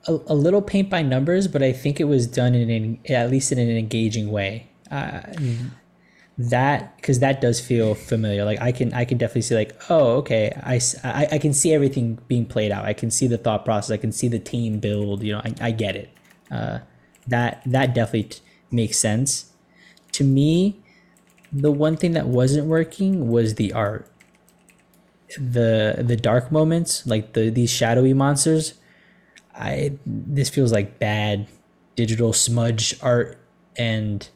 [0.08, 3.28] a, a little paint by numbers, but I think it was done in an, at
[3.30, 4.68] least in an engaging way.
[4.90, 5.20] Uh,
[6.38, 8.44] that because that does feel familiar.
[8.44, 10.78] Like I can I can definitely see like oh okay I
[11.32, 12.84] I can see everything being played out.
[12.84, 13.90] I can see the thought process.
[13.90, 15.22] I can see the team build.
[15.22, 16.10] You know I, I get it.
[16.50, 16.80] Uh,
[17.26, 19.52] that that definitely t- makes sense.
[20.12, 20.80] To me,
[21.52, 24.10] the one thing that wasn't working was the art.
[25.38, 28.74] The the dark moments like the these shadowy monsters
[29.54, 31.46] I this feels like bad
[31.96, 33.38] digital smudge art,
[33.76, 34.28] and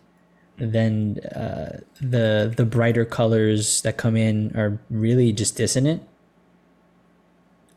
[0.56, 6.02] then uh, the the brighter colors that come in are really just dissonant.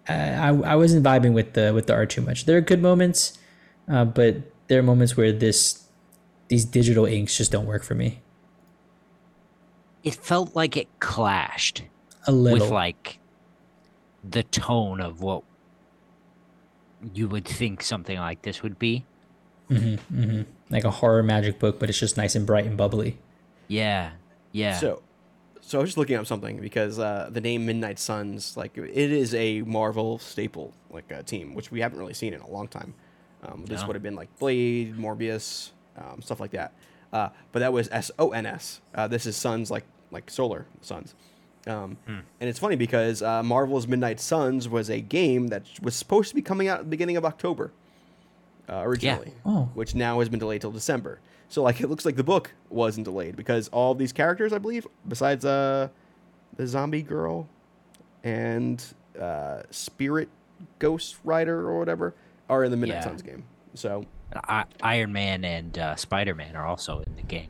[0.07, 2.45] I, I I wasn't vibing with the with the art too much.
[2.45, 3.37] There are good moments,
[3.87, 5.87] uh, but there are moments where this
[6.47, 8.21] these digital inks just don't work for me.
[10.03, 11.83] It felt like it clashed
[12.27, 12.59] A little.
[12.59, 13.19] with like
[14.23, 15.43] the tone of what
[17.13, 19.05] you would think something like this would be.
[20.69, 23.17] like a horror magic book, but it's just nice and bright and bubbly.
[23.67, 24.11] Yeah,
[24.51, 24.77] yeah.
[24.77, 25.01] So,
[25.61, 28.95] so I was just looking up something because uh, the name Midnight Suns, like it
[28.95, 32.67] is a Marvel staple, like a team, which we haven't really seen in a long
[32.67, 32.93] time.
[33.45, 33.87] Um, this No.
[33.87, 36.73] would have been like Blade, Morbius, um, stuff like that.
[37.11, 38.81] Uh, but that was S O N S.
[38.95, 41.15] Uh, This is Suns, like like solar suns.
[41.67, 42.19] Um, Hmm.
[42.41, 46.35] And it's funny because uh, Marvel's Midnight Suns was a game that was supposed to
[46.35, 47.71] be coming out at the beginning of October
[48.69, 49.69] uh, originally, Oh.
[49.73, 51.19] which now has been delayed till December.
[51.49, 54.87] So like it looks like the book wasn't delayed because all these characters, I believe,
[55.07, 55.89] besides uh,
[56.57, 57.47] the zombie girl
[58.23, 58.83] and
[59.19, 60.29] uh, Spirit
[60.79, 62.13] Ghost Rider or whatever,
[62.49, 63.03] are in the Midnight Yeah.
[63.03, 63.43] Suns game.
[63.73, 64.05] So
[64.47, 67.49] I- Iron Man and uh, Spider Man are also in the game.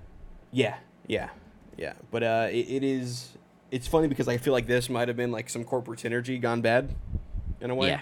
[0.52, 0.78] yeah,
[1.08, 1.30] yeah,
[1.78, 1.94] yeah.
[2.12, 3.30] But uh, it, it is.
[3.72, 6.62] It's funny because I feel like this might have been like some corporate synergy gone
[6.62, 6.94] bad,
[7.60, 7.90] in a way.
[7.90, 8.02] Yeah.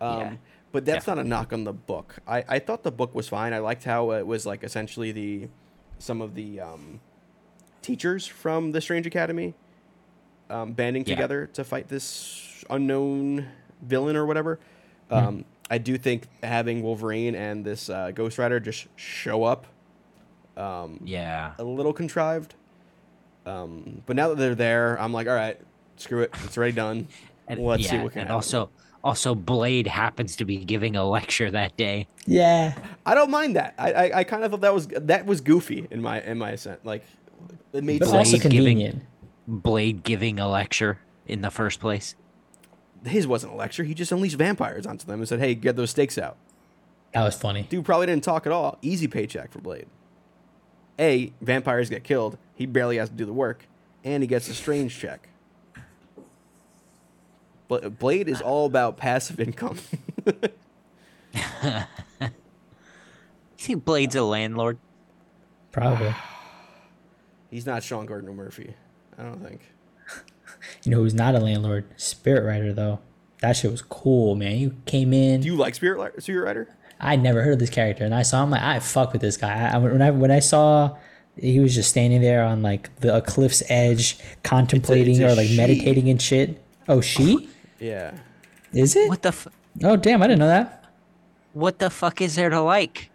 [0.00, 0.34] Um, Yeah.
[0.72, 2.16] But that's not a knock on the book.
[2.26, 3.54] I, I thought the book was fine.
[3.54, 5.48] I liked how it was like essentially the
[5.98, 7.00] some of the um,
[7.80, 9.54] teachers from the Strange Academy
[10.50, 11.14] um, banding Yeah.
[11.14, 13.46] together to fight this unknown
[13.80, 14.58] villain or whatever.
[15.10, 19.66] Um, I do think having Wolverine and this uh, Ghost Rider just show up
[20.56, 21.52] um, Yeah.
[21.58, 22.54] a little contrived.
[23.44, 25.60] Um, but now that they're there, I'm like, all right,
[25.96, 27.08] screw it, it's already done.
[27.48, 28.34] And, Let's yeah, see what can and happen.
[28.34, 28.70] also
[29.04, 32.08] also Blade happens to be giving a lecture that day.
[32.26, 32.74] Yeah.
[33.06, 33.74] I don't mind that.
[33.78, 36.56] I, I, I kind of thought that was that was goofy in my in my
[36.56, 36.80] sense.
[36.82, 37.04] Like
[37.72, 38.16] it made But sense.
[38.18, 39.02] also Blade giving- convenient.
[39.46, 40.98] Blade giving a lecture
[41.28, 42.16] in the first place.
[43.04, 43.84] His wasn't a lecture.
[43.84, 46.36] He just unleashed vampires onto them and said, "Hey, get those stakes out."
[47.12, 47.62] That was funny.
[47.62, 48.78] Dude probably didn't talk at all.
[48.82, 49.86] Easy paycheck for Blade.
[50.98, 52.38] A vampires get killed.
[52.54, 53.66] He barely has to do the work,
[54.04, 55.28] and he gets a strange check.
[57.68, 59.78] Bla- Blade is all about passive income.
[63.58, 64.78] You think Blade's a landlord?
[65.72, 66.14] Probably.
[67.50, 68.74] He's not Sean Gordon Murphy.
[69.18, 69.60] I don't think.
[70.84, 71.84] You know who's not a landlord?
[71.96, 73.00] Spirit Rider though.
[73.42, 74.56] That shit was cool, man.
[74.56, 75.40] You came in.
[75.42, 76.68] Do you like Spirit Li- Spirit Rider?
[76.98, 79.36] I never heard of this character, and I saw him like I fuck with this
[79.36, 79.68] guy.
[79.68, 80.96] I, I- when I when I saw
[81.38, 85.34] he was just standing there on like the a cliff's edge, contemplating it's a or
[85.34, 85.56] like she.
[85.56, 86.62] meditating and shit.
[86.88, 87.48] Oh, she
[87.78, 88.14] Yeah.
[88.72, 89.08] is it?
[89.10, 89.48] What the f-
[89.84, 90.22] Oh, damn!
[90.22, 90.84] I didn't know that.
[91.52, 93.10] what the fuck is there to like?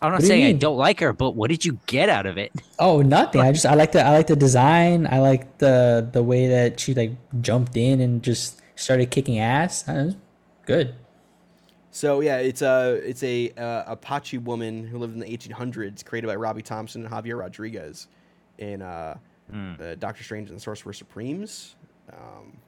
[0.00, 2.26] I'm not What do saying I don't like her, but what did you get out
[2.26, 2.52] of it?
[2.78, 3.40] Oh, nothing.
[3.40, 5.06] I just I like the I like the design.
[5.10, 9.88] I like the the way that she like jumped in and just started kicking ass.
[9.88, 10.16] Uh, it was
[10.64, 10.94] good.
[11.90, 16.28] So yeah, it's a it's a uh, Apache woman who lived in the 1800s, created
[16.28, 18.06] by Robbie Thompson and Javier Rodriguez,
[18.58, 19.16] in uh,
[19.52, 21.74] uh, Doctor Strange and the Sorcerer Supremes.
[22.12, 22.58] Um,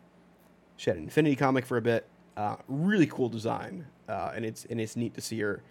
[0.77, 2.09] she had an Infinity comic for a bit.
[2.37, 5.63] Uh, really cool design, uh, and it's and it's neat to see her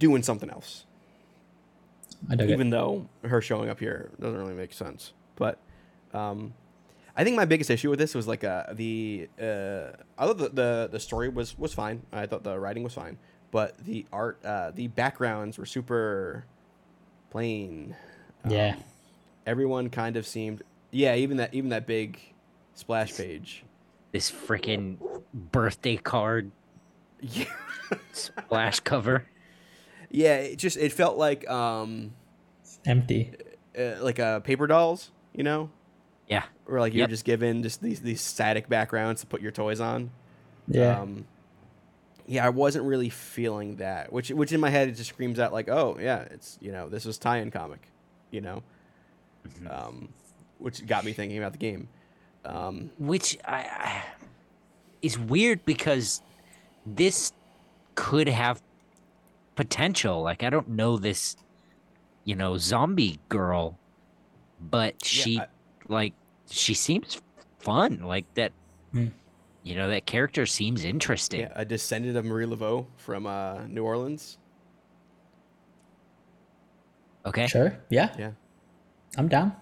[0.00, 0.84] doing something else.
[2.28, 2.70] I dug even it.
[2.72, 5.12] though her showing up here doesn't really make sense.
[5.36, 5.58] But
[6.12, 6.52] um,
[7.16, 10.48] I think my biggest issue with this was like uh, the uh, I thought the,
[10.48, 12.02] the the story was was fine.
[12.12, 13.16] I thought the writing was fine,
[13.52, 16.44] but the art, uh, the backgrounds were super
[17.30, 17.94] plain.
[18.44, 18.76] Um, Yeah.
[19.46, 21.14] everyone kind of seemed yeah.
[21.14, 22.18] Even that even that big
[22.74, 23.64] splash page.
[24.12, 24.98] This freaking
[25.32, 26.50] birthday card
[27.22, 27.44] Yeah.
[28.12, 29.26] splash cover.
[30.10, 32.12] Yeah, it just it felt like um
[32.86, 33.32] Empty.
[33.78, 35.70] uh, like uh, paper dolls, you know,
[36.28, 36.44] Yeah.
[36.66, 37.10] or like you're Yep.
[37.10, 40.10] just given just these these static backgrounds to put your toys on.
[40.68, 41.00] Yeah.
[41.00, 41.26] Um,
[42.26, 45.52] yeah, I wasn't really feeling that, which which in my head it just screams out
[45.52, 47.80] like, oh yeah, it's you know this is tie-in comic,
[48.30, 48.62] you know,
[49.68, 50.08] um,
[50.58, 51.88] which got me thinking about the game.
[52.44, 54.02] Um, which I, I
[55.02, 56.22] is weird because
[56.86, 57.32] this
[57.94, 58.62] could have
[59.60, 60.22] potential.
[60.22, 61.36] Like I don't know this,
[62.24, 63.78] you know, zombie girl,
[64.60, 65.46] but Yeah, she I-
[65.88, 66.14] like
[66.48, 67.20] she seems
[67.58, 68.00] fun.
[68.02, 68.52] Like that,
[68.92, 69.08] Hmm.
[69.62, 71.40] you know, that character seems interesting.
[71.40, 74.38] yeah, a descendant of Marie Laveau from uh, New Orleans.
[77.26, 77.76] Okay, Sure.
[77.90, 78.14] Yeah.
[78.18, 78.30] Yeah,
[79.18, 79.54] I'm down.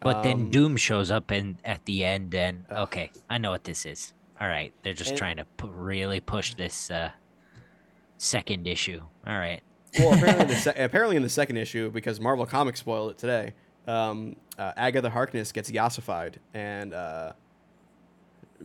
[0.00, 3.62] but then Um, Doom shows up and at the end, and okay, I know what
[3.64, 4.12] this is.
[4.40, 7.12] All right, they're just And- trying to pu- really push this uh,
[8.20, 9.00] second issue.
[9.26, 9.62] All right.
[9.98, 13.54] well, apparently, the se- apparently in the second issue, because Marvel Comics spoiled it today,
[13.86, 17.32] um, uh, Agatha Harkness gets yassified and uh,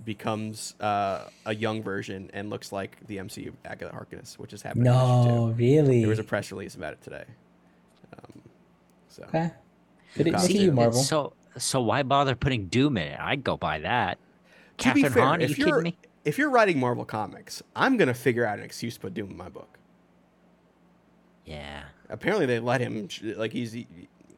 [0.03, 4.87] becomes uh, a young version and looks like the MCU Agatha Harkness, which is happening.
[4.87, 5.29] in issue two.
[5.29, 5.99] No, really.
[6.01, 7.23] There was a press release about it today.
[8.13, 8.41] Um,
[9.07, 9.51] so okay.
[10.15, 11.01] Good, good See, you, Marvel.
[11.01, 13.19] So so why bother putting Doom in it?
[13.19, 14.17] I'd go buy that.
[14.79, 15.97] to be Kathryn fair, Hahn, are you kidding me?
[16.25, 19.37] If you're writing Marvel comics, I'm gonna figure out an excuse to put Doom in
[19.37, 19.77] my book.
[21.45, 21.83] Yeah.
[22.09, 23.07] Apparently, they let him
[23.37, 23.87] like he's he,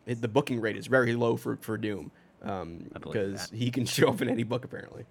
[0.05, 2.11] the booking rate is very low for for Doom
[2.43, 5.05] um, because he can show up in any book apparently.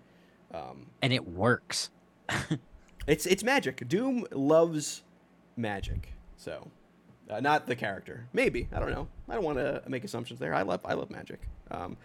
[0.54, 1.90] Um, And it works.
[3.06, 3.88] it's it's magic.
[3.88, 5.02] Doom loves
[5.56, 6.70] magic, so
[7.30, 8.26] uh, not the character.
[8.32, 9.08] Maybe I don't know.
[9.28, 10.54] I don't want to make assumptions there.
[10.54, 11.40] I love I love magic.
[11.70, 11.96] Um,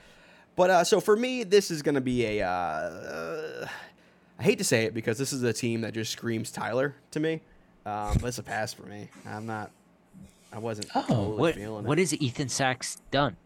[0.56, 2.48] but uh, so for me, this is gonna be a.
[2.48, 3.68] Uh, uh,
[4.42, 7.20] I hate to say it because this is a team that just screams Tyler to
[7.20, 7.42] me.
[7.86, 9.08] Um, but it's a pass for me.
[9.24, 9.70] I'm not.
[10.52, 11.02] I wasn't Oh.
[11.04, 12.02] totally What feeling what it.
[12.02, 13.38] is Ethan Sacks done?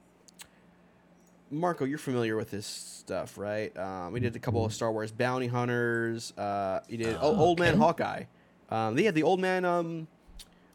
[1.51, 3.75] Marco, you're familiar with this stuff, right?
[3.77, 6.31] Um, we did a couple of Star Wars bounty hunters.
[6.37, 7.77] Uh, he did oh, Oh, Old Man.
[7.77, 8.23] Hawkeye.
[8.69, 9.65] Um, yeah, the Old Man.
[9.65, 10.07] Um,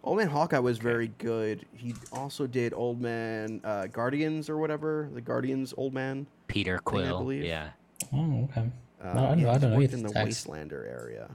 [0.04, 1.64] Old Man Hawkeye was very good.
[1.74, 5.08] He also did Old Man uh, Guardians or whatever.
[5.14, 6.26] The Guardians Old Man.
[6.46, 7.44] Peter Quill, I believe.
[7.44, 7.70] Yeah.
[8.12, 8.68] Oh, okay.
[9.00, 10.44] Uh, No, I don't know- I don't know worked Ethan in the Sacks.
[10.46, 11.30] Wastelander area.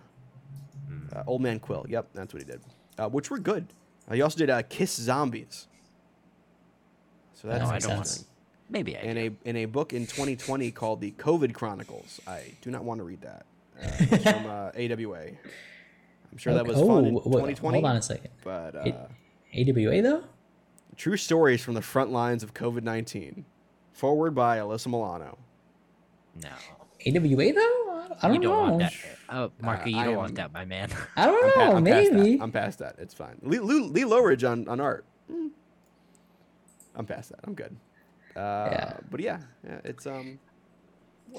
[0.87, 1.07] Hmm.
[1.15, 1.85] Uh, Old Man Quill.
[1.89, 2.61] Yep, that's what he did.
[2.97, 3.67] Uh, which were good.
[4.09, 5.67] Uh, he also did uh, Kiss Zombies.
[7.33, 8.25] So that's No, makes don't interesting.
[8.69, 9.35] Maybe I in do.
[9.45, 12.19] a in a book in 2020 called the COVID Chronicles.
[12.27, 13.45] I do not want to read that.
[13.79, 13.87] Uh,
[14.31, 15.27] from uh, AWA.
[16.31, 16.87] I'm sure that was Okay.
[16.87, 17.75] fun in Oh, wait, 2020.
[17.81, 18.31] Hold on a second.
[18.43, 19.07] But uh,
[19.53, 20.23] It- AWA though?
[20.95, 23.45] true stories from the front lines of COVID 19.
[23.91, 25.37] forward by Alyssa Milano.
[26.41, 26.49] No,
[27.07, 27.81] AWA though?
[28.21, 28.61] I don't you don't know.
[28.61, 28.93] want that.
[29.29, 30.89] Oh, Marco, you I don't am- want that, my man.
[31.17, 31.75] I don't I'm, pa- know.
[31.77, 32.37] I'm past maybe.
[32.37, 32.43] that.
[32.43, 32.95] I'm past that.
[32.99, 33.37] It's fine.
[33.41, 35.05] Lee, Lee, Lee Lowridge on, on art.
[35.31, 35.49] Mm.
[36.95, 37.39] I'm past that.
[37.43, 37.75] I'm good.
[38.35, 38.97] Uh, Yeah.
[39.11, 40.39] But yeah, yeah, it's um.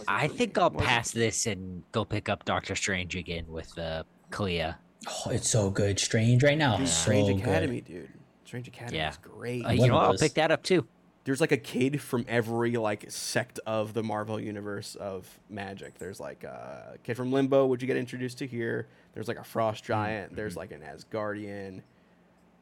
[0.08, 0.62] I think me.
[0.62, 4.74] I'll Wasn't- pass this and go pick up Doctor Strange again with uh, Clea.
[5.08, 5.98] Oh, it's so good.
[5.98, 6.76] Strange right now.
[6.76, 7.48] Dude, so Strange good.
[7.48, 8.08] Academy, dude.
[8.44, 9.10] Strange Academy Yeah.
[9.10, 9.64] is great.
[9.64, 10.86] Uh, you of know, I'll pick that up too.
[11.26, 15.98] There's like a kid from every like sect of the Marvel universe of magic.
[15.98, 18.86] There's like a kid from Limbo, which you get introduced to here.
[19.12, 20.36] There's like a Frost Giant.
[20.36, 21.82] There's like an Asgardian.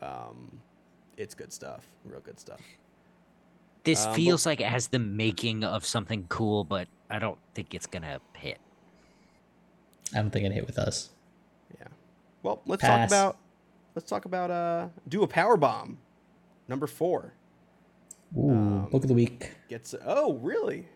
[0.01, 0.61] Um,
[1.19, 1.85] it's good stuff.
[2.07, 2.61] Real good stuff.
[3.85, 7.39] This Um, but- feels like it has the making of something cool, but I don't
[7.55, 8.59] think it's gonna hit.
[10.15, 11.11] I don't think it hit with us.
[11.79, 11.89] Yeah.
[12.43, 13.11] Well, let's Pass.
[13.11, 13.37] talk about
[13.95, 15.99] let's talk about uh do a power bomb.
[16.67, 17.35] Number four
[18.37, 19.53] Ooh, Um, book of the week.
[19.69, 20.87] gets oh really?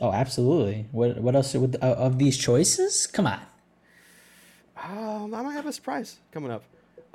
[0.00, 0.86] Oh, absolutely.
[0.92, 3.06] What what else would uh, of these choices?
[3.06, 3.40] Come on.
[4.80, 6.62] Um, I might have a surprise coming up.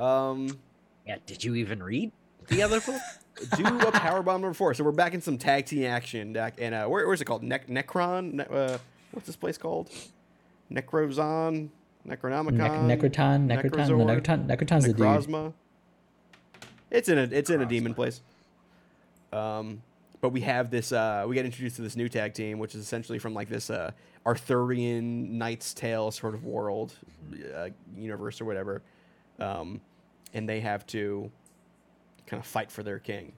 [0.04, 0.60] Um,
[1.08, 2.12] Yeah, did you even read
[2.48, 3.02] the other book?
[3.58, 4.74] do a power bomb number four.
[4.76, 6.36] So we're back in some tag team action.
[6.38, 7.42] And uh, where, where's it called?
[7.42, 8.34] Ne- Necron.
[8.34, 8.78] Ne- uh,
[9.12, 9.90] what's this place called?
[10.72, 11.70] Necrozon.
[12.08, 12.84] Necronomicon.
[12.86, 13.56] Nec- Necroton, Necroton, no,
[14.06, 14.98] Necrozord, Necroton, Necroton's the dude.
[15.06, 15.54] Necrozma.
[16.92, 18.20] It's in a it's in a demon place.
[19.34, 19.82] Um,
[20.22, 20.92] but we have this.
[20.92, 23.70] Uh, we get introduced to this new tag team, which is essentially from like this
[23.70, 23.92] uh,
[24.26, 26.94] Arthurian Knight's Tale sort of world,
[27.54, 28.82] uh, universe or whatever.
[29.40, 29.82] Um,
[30.34, 31.30] and they have to
[32.26, 33.34] kind of fight for their king.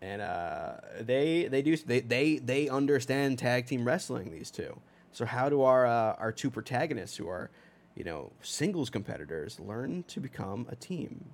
[0.00, 4.30] And uh, they they do they, they they understand tag team wrestling.
[4.30, 4.80] These two.
[5.12, 7.50] So how do our uh, our two protagonists, who are
[7.94, 11.26] you know singles competitors, learn to become a team?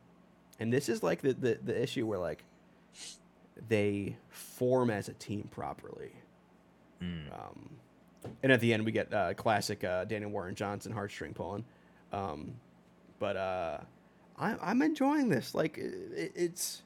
[0.58, 2.42] And this is like the the, the issue where like
[3.68, 6.12] they form as a team properly.
[7.32, 7.70] Um,
[8.42, 11.64] and at the end, we get uh, classic uh, Daniel Warren Johnson heartstring pulling.
[12.12, 12.54] Um,
[13.18, 13.78] but uh,
[14.38, 15.54] I, I'm enjoying this.
[15.54, 16.82] Like it, it's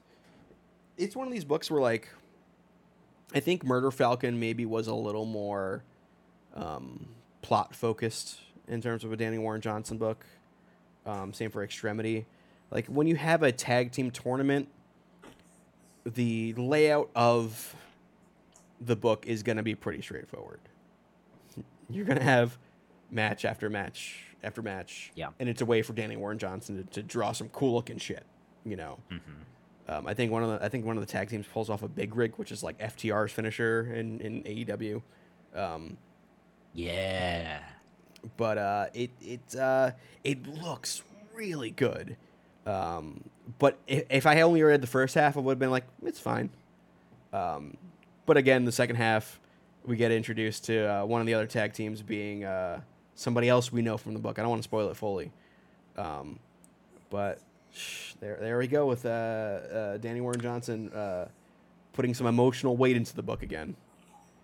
[0.97, 2.09] it's one of these books where like
[3.35, 5.83] I think Murder Falcon maybe was a little more
[6.55, 7.09] um,
[7.41, 10.25] plot focused in terms of a Danny Warren Johnson book.
[11.07, 12.27] Um, same for Extremity.
[12.71, 14.69] Like when you have a tag team tournament,
[16.05, 17.75] the layout of
[18.81, 20.61] the book is going to be pretty straightforward.
[21.89, 22.59] You're going to have
[23.11, 25.13] match after match after match.
[25.15, 25.29] Yeah.
[25.39, 28.25] And it's a way for Danny Warren Johnson to, to draw some cool looking shit,
[28.65, 28.99] you know.
[29.89, 31.83] Um, I think one of the I think one of the tag teams pulls off
[31.83, 35.03] a big rig, which is like FTR's finisher in in AEW.
[35.55, 35.97] Um,
[36.73, 37.61] Yeah.
[38.37, 39.91] but uh, it it uh,
[40.25, 41.03] it looks
[41.35, 42.17] really good.
[42.67, 43.25] Um,
[43.59, 46.21] but if, if I only read the first half, I would have been like, it's
[46.21, 46.51] fine.
[47.33, 47.77] Um,
[48.27, 49.41] but again, the second half,
[49.85, 52.81] we get introduced to uh, one of the other tag teams being uh,
[53.15, 54.39] somebody else we know from the book.
[54.39, 55.33] I don't want to spoil it fully,
[55.97, 56.39] um,
[57.11, 57.41] but
[57.73, 61.27] shh, there there we go with uh, uh, Danny Warren Johnson uh,
[61.93, 63.75] putting some emotional weight into the book again.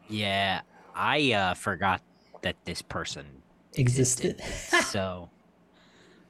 [0.09, 0.63] Yeah.
[0.95, 2.03] I uh, forgot
[2.43, 3.27] that this person
[3.75, 4.43] Existed.
[4.87, 5.29] so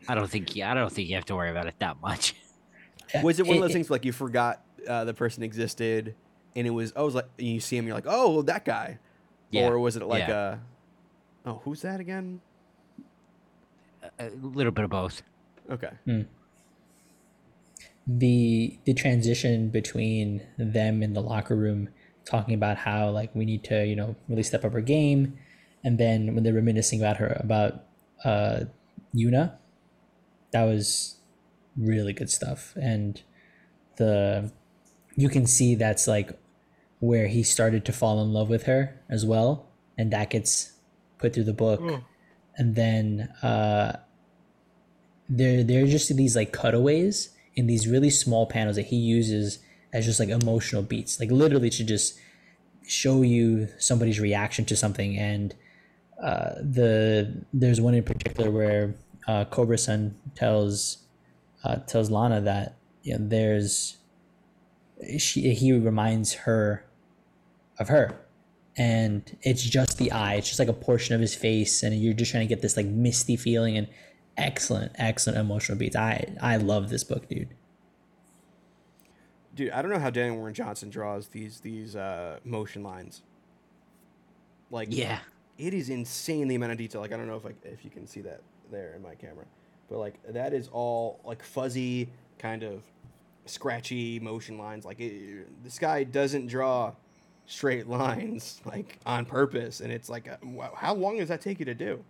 [0.07, 2.35] I don't think you, I don't think you have to worry about it that much.
[3.23, 6.15] Was it one of those things like you forgot uh, the person existed,
[6.55, 8.99] and it was oh, it was like you see him, you're like, oh, that guy,
[9.51, 10.37] Yeah, or was it like yeah.
[10.37, 10.57] uh
[11.47, 12.41] oh, who's that again?
[14.19, 15.23] A little bit of both.
[15.71, 15.91] Okay,
[18.09, 21.91] the the transition between them in the locker room
[22.25, 25.39] talking about how like we need to you know really step up our game
[25.85, 27.85] and then when they're reminiscing about her about
[28.25, 28.61] uh
[29.15, 29.53] Yuna
[30.53, 31.17] that was
[31.77, 32.75] really good stuff.
[32.77, 33.21] And
[33.97, 34.53] the
[35.17, 36.31] you can see that's like
[37.01, 39.69] where he started to fall in love with her as well.
[39.97, 40.73] And that gets
[41.19, 41.81] put through the book.
[42.57, 43.99] And then uh
[45.29, 49.59] there there are just these like cutaways in these really small panels that he uses
[49.93, 51.21] as just like emotional beats.
[51.21, 52.19] Like literally to just
[52.87, 55.17] show you somebody's reaction to something.
[55.19, 55.55] And
[56.23, 58.95] uh, the there's one in particular where
[59.27, 60.99] uh, Cobrasun tells
[61.65, 63.99] uh, tells Lona that you know, there's
[65.19, 66.85] she he reminds her
[67.79, 68.21] of her
[68.77, 72.13] and it's just the eye it's just like a portion of his face and you're
[72.13, 73.89] just trying to get this like misty feeling and
[74.37, 77.55] excellent excellent emotional beats i i love this book dude
[79.59, 83.23] dude, I don't know how Danny Warren Johnson draws these these uh, motion lines.
[84.71, 85.19] Like, Yeah.
[85.59, 87.01] it is insane the amount of detail.
[87.01, 88.41] Like, I don't know if like if you can see that
[88.71, 89.45] there in my camera,
[89.89, 92.09] but like that is all like fuzzy,
[92.39, 92.83] kind of
[93.47, 94.85] scratchy motion lines.
[94.85, 96.93] Like, it, this guy doesn't draw
[97.47, 101.59] straight lines like on purpose, and it's like, a, wow, how long does that take
[101.59, 102.05] you to do?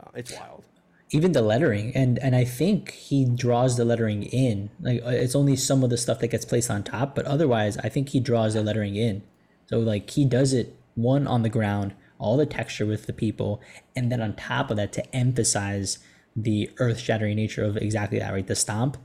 [0.00, 0.64] Uh, it's wild.
[1.10, 5.36] even the lettering and and i think he draws the lettering in like uh, it's
[5.36, 8.18] only some of the stuff that gets placed on top but otherwise i think he
[8.18, 9.22] draws the lettering in
[9.66, 13.60] so like he does it one on the ground all the texture with the people
[13.94, 15.98] and then on top of that to emphasize
[16.34, 18.96] the earth-shattering nature of exactly that right the stomp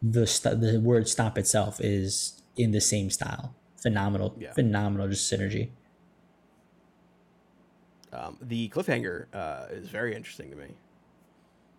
[0.00, 4.52] the st- the word stomp itself is in the same style phenomenal Yeah.
[4.52, 5.70] phenomenal just synergy
[8.12, 10.68] Um, the cliffhanger uh, is very interesting to me.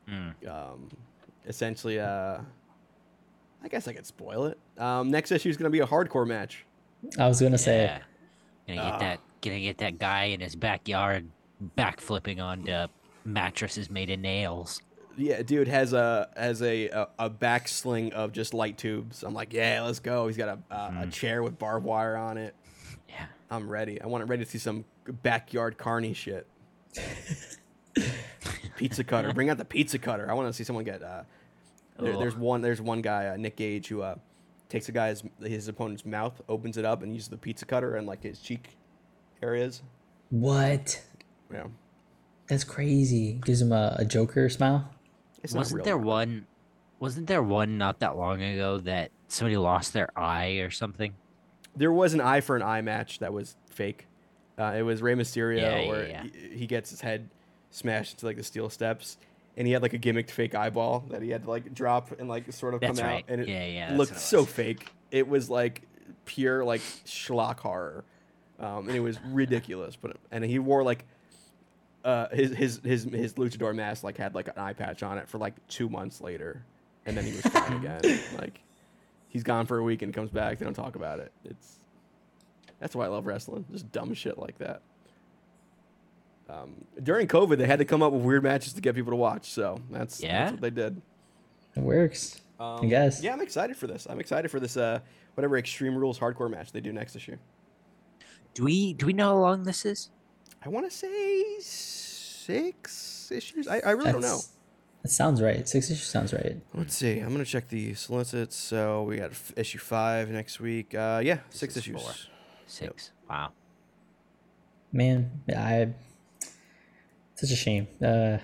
[0.10, 0.34] Mm.
[0.54, 0.90] Um,
[1.48, 2.40] essentially, uh,
[3.64, 4.58] I guess I could spoil it.
[4.78, 6.66] Um, next issue is going to be a hardcore match.
[7.18, 8.02] i was gonna say
[8.68, 11.30] Gonna get that gonna get that guy in his backyard
[11.78, 12.92] backflipping onto
[13.24, 14.82] mattresses made of nails.
[15.18, 19.24] Yeah, dude has a has a, a a backsling of just light tubes.
[19.24, 20.28] I'm like, yeah, let's go.
[20.28, 22.54] He's got a a, a chair with barbed wire on it.
[23.08, 23.26] Yeah.
[23.50, 24.02] I'm ready.
[24.02, 26.48] I want it ready to see some backyard carny shit.
[28.78, 29.34] pizza cutter.
[29.34, 30.30] Bring out the pizza cutter.
[30.30, 31.02] I want to see someone get.
[31.02, 31.24] Uh,
[31.98, 32.62] there, there's one.
[32.62, 34.16] There's one guy, uh, Nick Gage, who uh,
[34.68, 38.06] takes a guy's his opponent's mouth, opens it up, and uses the pizza cutter and
[38.06, 38.76] like his cheek
[39.42, 39.82] areas.
[40.30, 41.02] what
[41.52, 41.66] Yeah,
[42.48, 43.40] That's crazy.
[43.46, 44.90] Gives him a, a Joker smile.
[45.44, 45.86] it's Wasn't real.
[45.86, 46.46] there one
[47.00, 51.14] wasn't there one not that long ago that somebody lost their eye or something?
[51.76, 54.08] There was an eye for an eye match that was fake.
[54.58, 56.24] Uh, it was Rey Mysterio Yeah, yeah, where yeah.
[56.24, 57.30] He, he gets his head
[57.70, 59.18] smashed into like the steel steps,
[59.58, 62.30] and he had like a gimmicked fake eyeball that he had to like drop and
[62.30, 63.24] like sort of That's come right.
[63.26, 64.88] out, and it Yeah, yeah, looked it so fake.
[65.12, 65.82] It was like
[66.24, 68.06] pure like schlock horror,
[68.60, 69.96] um, and it was ridiculous.
[69.96, 71.06] But and he wore like
[72.04, 75.28] uh, his his his his luchador mask like had like an eye patch on it
[75.28, 76.64] for like two months later,
[77.06, 78.20] and then he was fine again.
[78.38, 78.62] Like
[79.28, 80.60] he's gone for a week and comes back.
[80.60, 81.32] They don't talk about it.
[81.44, 81.80] It's
[82.80, 83.66] that's why I love wrestling.
[83.72, 84.82] Just dumb shit like that.
[86.48, 89.16] Um, during COVID, they had to come up with weird matches to get people to
[89.16, 89.50] watch.
[89.50, 90.44] So that's, Yeah?
[90.44, 91.02] that's what they did.
[91.76, 92.40] It works.
[92.60, 93.24] I Um, guess.
[93.24, 94.06] Yeah, I'm excited for this.
[94.08, 94.78] I'm excited for this.
[94.78, 95.00] Uh,
[95.34, 97.38] whatever Extreme Rules hardcore match they do next issue.
[98.56, 100.10] Do we do we know how long this is?
[100.66, 103.68] I want to say six issues.
[103.68, 104.28] I, I really don't know.
[104.42, 104.52] That's-
[105.04, 105.68] That sounds right.
[105.70, 106.58] Six issues sounds right.
[106.74, 107.20] Let's see.
[107.20, 108.56] I'm gonna check the solicits.
[108.56, 110.96] So we got f- issue five next week.
[110.96, 112.02] Uh, yeah, six is issues.
[112.02, 112.12] four.
[112.66, 113.12] Six.
[113.30, 113.52] Wow.
[114.92, 115.94] Man, I.
[117.36, 117.88] Such a shame.
[118.02, 118.38] Uh,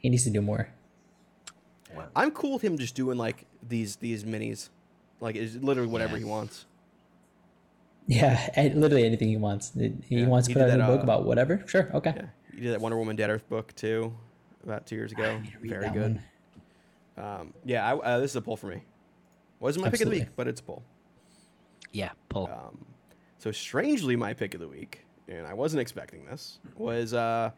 [0.00, 0.68] he needs to do more.
[2.14, 4.68] I'm cool with him just doing like these these minis,
[5.20, 6.18] like it's literally whatever Yeah.
[6.20, 6.64] he wants.
[8.08, 9.72] Yeah, literally anything he wants.
[9.74, 11.62] He Yeah, wants to he put out a book uh, about whatever.
[11.66, 11.90] Sure.
[11.94, 12.14] Okay.
[12.16, 14.14] Yeah, he did that Wonder Woman Dead Earth book too,
[14.64, 15.38] about two years ago.
[15.38, 16.20] need to read Very good.
[17.18, 18.82] Um, yeah, I, uh, this is a pull for me.
[19.60, 20.82] Wasn't my pick of the week, but it's a pull.
[21.92, 22.10] Yeah.
[22.28, 22.46] Pull.
[22.46, 22.86] Um,
[23.38, 27.50] so strangely, my pick of the week, and I wasn't expecting this, was uh,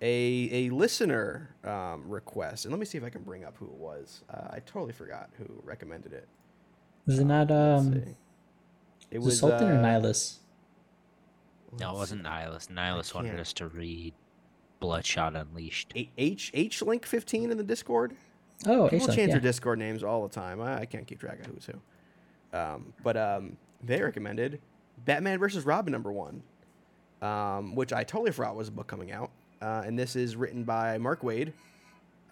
[0.00, 2.64] a a listener um, request.
[2.64, 4.22] And let me see if I can bring up who it was.
[4.30, 6.28] Uh, I totally forgot who recommended it.
[7.06, 8.16] Was it not Let's um?
[9.10, 9.16] See.
[9.16, 10.36] It Was it Sultan or uh, Nihilus?
[11.78, 12.68] no, it wasn't Nihilus.
[12.68, 14.14] Nihilus wanted us to read
[14.80, 15.92] Bloodshot Unleashed.
[16.18, 18.14] H H link fifteen in the Discord.
[18.66, 19.16] Oh, People excellent.
[19.16, 19.34] change Yeah.
[19.34, 20.60] their Discord names all the time.
[20.60, 22.56] I, I can't keep track of who's who.
[22.58, 24.60] Um, but um, they recommended
[25.04, 26.42] Batman versus Robin number one,
[27.20, 29.30] um, which I totally forgot was a book coming out.
[29.60, 31.52] Uh, and this is written by Mark Waid,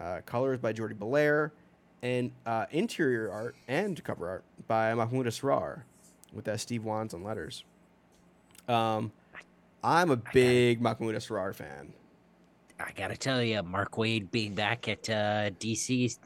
[0.00, 1.50] uh, colors by Jordie Bellaire,
[2.02, 5.82] and uh, interior art and cover art by Mahmoud Asrar,
[6.34, 7.64] with uh, Steve Wands on letters.
[8.68, 9.12] Um,
[9.82, 11.92] I'm a big Mahmoud Asrar fan.
[12.80, 16.18] I gotta tell you, Mark Waid being back at uh, DC's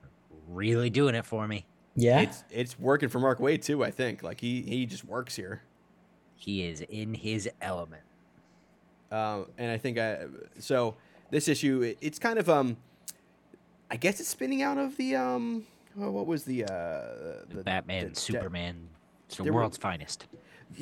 [0.48, 1.66] really doing it for me.
[1.94, 2.20] Yeah.
[2.20, 3.84] It's it's working for Mark Waid too.
[3.84, 5.62] I think like he he just works here.
[6.36, 8.02] He is in his element.
[9.10, 10.26] Um, and I think I
[10.60, 10.94] so
[11.30, 12.76] this issue it, it's kind of um
[13.90, 15.64] I guess it's spinning out of the um
[16.00, 18.88] oh, what was the uh the Batman, the- the- Superman,
[19.28, 20.26] it's the there were- world's finest.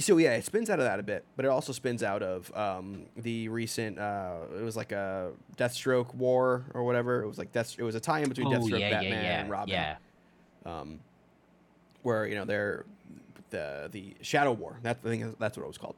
[0.00, 2.50] so yeah it spins out of that a bit but it also spins out of
[2.56, 7.52] um the recent uh it was like a Deathstroke war or whatever it was like
[7.52, 9.68] Death it was a tie in between Oh Deathstroke yeah, Batman yeah, yeah, and Robin
[9.68, 9.96] yeah.
[10.64, 11.00] um
[12.02, 12.84] where you know they're
[13.50, 15.94] the the Shadow War that's the thing that's what it was called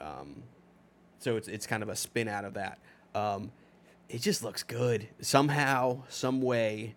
[0.00, 0.42] um
[1.18, 2.78] so it's it's kind of a spin out of that.
[3.14, 3.52] Um,
[4.08, 6.94] it just looks good somehow, some way.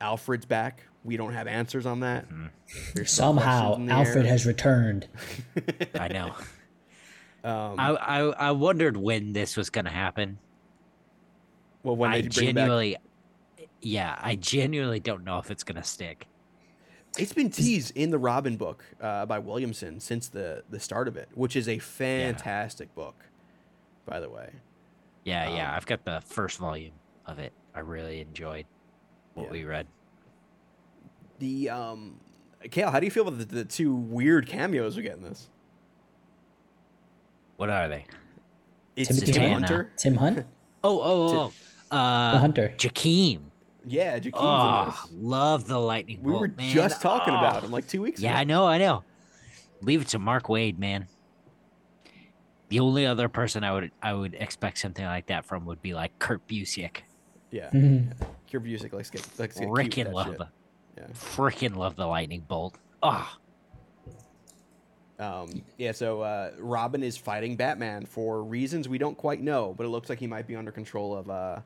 [0.00, 0.84] Alfred's back.
[1.08, 2.28] We don't have answers on that.
[2.28, 3.04] Mm-hmm.
[3.04, 4.30] Somehow, questions in the Alfred air.
[4.32, 5.08] has returned.
[5.98, 6.34] I know.
[7.42, 10.38] Um, I, I I wondered when this was gonna happen.
[11.82, 12.96] well, when I they back, genuinely,
[13.80, 16.26] yeah, I genuinely don't know if it's gonna stick.
[17.16, 21.16] It's been teased in the Robin book uh, by Williamson since the the start of
[21.16, 23.24] it, which is a fantastic book,
[24.04, 24.50] by the way.
[25.24, 25.70] Yeah, yeah.
[25.70, 26.92] Um, I've got the first volume
[27.24, 27.54] of it.
[27.74, 28.66] I really enjoyed
[29.32, 29.52] what Yeah.
[29.52, 29.86] we read.
[31.38, 32.20] The um,
[32.70, 35.48] Cale, how do you feel about the, the two weird cameos we get in this?
[37.56, 38.06] What are they?
[38.96, 39.64] It's Timothy Tim Hunt.
[39.66, 39.92] Hunter.
[39.96, 40.38] Tim Hunt,
[40.84, 41.52] Oh, oh, oh.
[41.90, 42.74] the Uh, hunter.
[42.76, 43.40] Jakeem.
[43.86, 45.12] Yeah, Jakeem's in Oh, this.
[45.20, 46.40] love the lightning We bolt.
[46.42, 46.72] were man.
[46.74, 47.38] just talking Oh.
[47.38, 48.28] about him like two weeks ago.
[48.28, 49.02] Yeah, I know, I know.
[49.80, 51.06] Leave it to Mark Waid, man.
[52.68, 55.94] The only other person I would I would expect something like that from would be
[55.94, 56.98] like Kurt Busiek.
[57.50, 58.12] Yeah, Mhm.
[58.50, 60.38] Kurt Busiek likes to get, likes to get cute with that love shit.
[60.38, 60.48] the
[60.98, 61.06] Yeah.
[61.14, 62.76] freaking love the lightning bolt.
[63.02, 63.36] Oh,
[65.18, 69.84] Um, yeah, so uh, Robin is fighting Batman for reasons we don't quite know, but
[69.84, 71.60] it looks like he might be under control of uh,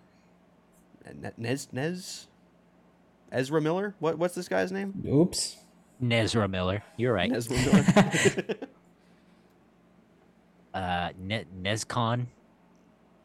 [1.36, 2.26] Nez Nez
[3.30, 3.94] Ezra Miller.
[3.98, 5.02] What what's this guy's name?
[5.06, 5.56] Oops.
[6.02, 6.82] Nezra Miller.
[6.96, 7.30] You're right.
[7.32, 7.84] Ezra Miller.
[10.74, 12.26] uh, ne- Nezcon,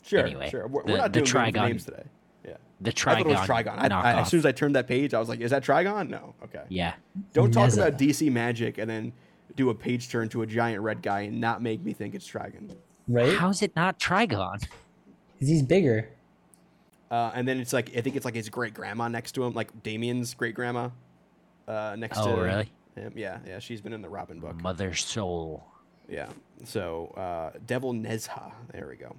[0.03, 0.67] sure, Anyway, sure.
[0.67, 2.03] We're, the- we're not the doing good with Trigon- names today.
[2.47, 3.03] Yeah, the I Trigon.
[3.05, 3.91] thought it was Trigon.
[3.91, 6.09] I, I, as soon as I turned that page, I was like, "Is that Trigon?"
[6.09, 6.33] No.
[6.43, 6.63] Okay.
[6.69, 6.93] yeah,
[7.33, 7.87] Don't talk Neza.
[7.87, 9.13] about DC Magic and then
[9.55, 12.27] do a page turn to a giant red guy and not make me think it's
[12.29, 12.75] Trigon.
[13.07, 13.33] Right?
[13.37, 14.59] how's it not Trigon?
[15.39, 16.09] 'Cause he's bigger.
[17.09, 19.53] Uh, and then it's like I think it's like his great grandma next to him,
[19.53, 20.89] like Damian's great grandma.
[21.67, 22.71] Uh, next Oh, to Oh really?
[22.95, 23.13] him.
[23.15, 23.59] Yeah, yeah.
[23.59, 24.61] She's been in the Robin book.
[24.61, 25.63] Mother Soul.
[26.09, 26.27] Yeah.
[26.65, 28.51] So uh, Devil Nezha.
[28.73, 29.15] There we go.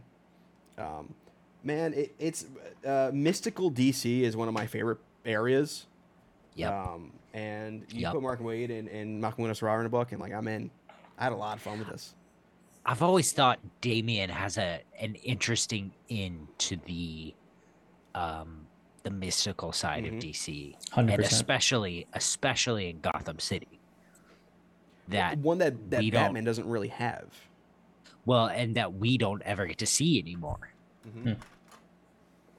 [0.78, 1.14] Um,
[1.62, 2.46] man, it, it's
[2.86, 5.86] uh, mystical DC is one of my favorite areas.
[6.54, 6.72] Yep.
[6.72, 8.12] Um, and you Yep.
[8.14, 10.70] put Mark Waid and, and Malcolm Winter Ferrara in a book, and like I'm in.
[11.18, 12.14] I had a lot of fun with this.
[12.86, 17.34] I've always thought Damian has a an interesting in to the
[18.14, 18.66] um
[19.02, 20.14] the mystical side Mhm.
[20.16, 20.76] of DC.
[20.92, 21.10] 100%.
[21.14, 23.68] And especially especially in Gotham City.
[25.08, 27.26] That one that that Batman doesn't really have.
[28.26, 30.72] well, and that we don't ever get to see anymore.
[31.06, 31.36] Mhm.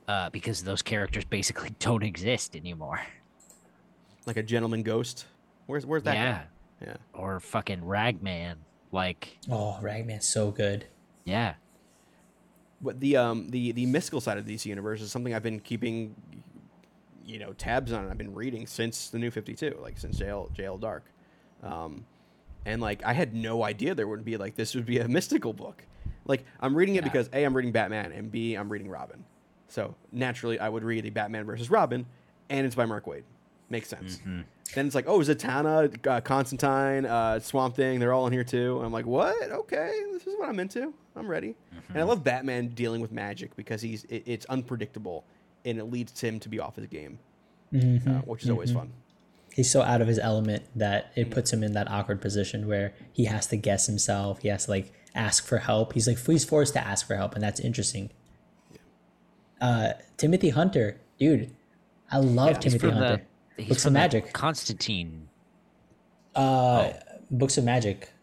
[0.08, 3.02] Uh, because those characters basically don't exist anymore.
[4.26, 5.26] Like a gentleman ghost.
[5.68, 6.16] Where's where's that?
[6.16, 6.32] yeah.
[6.34, 6.46] guy?
[6.88, 6.98] Yeah.
[7.14, 8.58] Or fucking Ragman.
[8.92, 10.86] Like, Oh, Ragman's so good.
[11.26, 11.56] yeah.
[12.82, 15.60] But the um the the mystical side of the DC universe is something I've been
[15.60, 16.16] keeping,
[17.26, 18.04] you know, tabs on.
[18.04, 21.04] and I've been reading since the New Fifty Two, like since JL JL Dark,
[21.62, 22.06] um,
[22.66, 25.52] and like I had no idea there would be like this would be a mystical
[25.52, 25.84] book.
[26.30, 27.10] Like I'm reading it Yeah.
[27.12, 29.26] because a I'm reading Batman and b I'm reading Robin,
[29.68, 32.06] so naturally I would read a Batman versus Robin,
[32.50, 33.24] and it's by Mark Waid.
[33.70, 34.18] Makes sense.
[34.20, 34.42] Mm-hmm.
[34.76, 38.78] Then it's like, oh, Zatanna, uh, Constantine, uh, Swamp Thing, they're all in here too.
[38.78, 39.52] And I'm like, what?
[39.52, 40.94] Okay, this is what I'm into.
[41.16, 41.56] I'm ready.
[41.90, 45.26] And I love Batman dealing with magic because he's it, it's unpredictable
[45.66, 47.18] and it leads him to be off his game,
[47.74, 48.08] Mhm.
[48.08, 48.92] uh, which is always fun.
[49.60, 52.94] He's so out of his element that it puts him in that awkward position where
[53.12, 54.40] he has to guess himself.
[54.42, 55.92] He has to like ask for help.
[55.92, 58.10] He's like he's forced to ask for help, and that's interesting.
[59.60, 61.54] Uh, Timothy Hunter, dude,
[62.10, 63.26] I love Yeah, he's Timothy From Hunter.
[63.58, 64.32] the, he's Books from of the Magic.
[64.32, 65.28] Constantine.
[66.34, 66.94] Uh,
[67.30, 68.14] Books of Magic.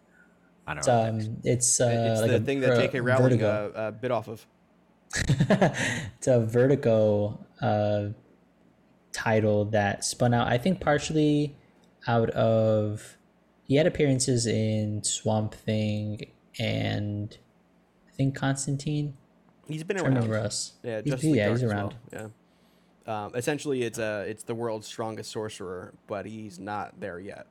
[0.66, 1.02] I don't It's, know.
[1.08, 3.00] um, it's uh, it's like the a- thing that J.K.
[3.00, 4.46] Rowling uh, uh, bit off of.
[5.14, 8.06] it's a Vertigo uh,
[9.16, 10.46] title that spun out.
[10.48, 11.56] I think partially
[12.06, 13.16] out of
[13.64, 17.36] he had appearances in Swamp Thing and
[18.08, 19.16] I think Constantine.
[19.66, 20.14] He's been around.
[20.14, 20.74] remember us.
[20.82, 21.94] Yeah, He's- yeah, he's around.
[22.12, 22.30] well.
[23.06, 23.24] Yeah.
[23.26, 27.46] Um, essentially, it's uh, it's the world's strongest sorcerer, but he's not there yet.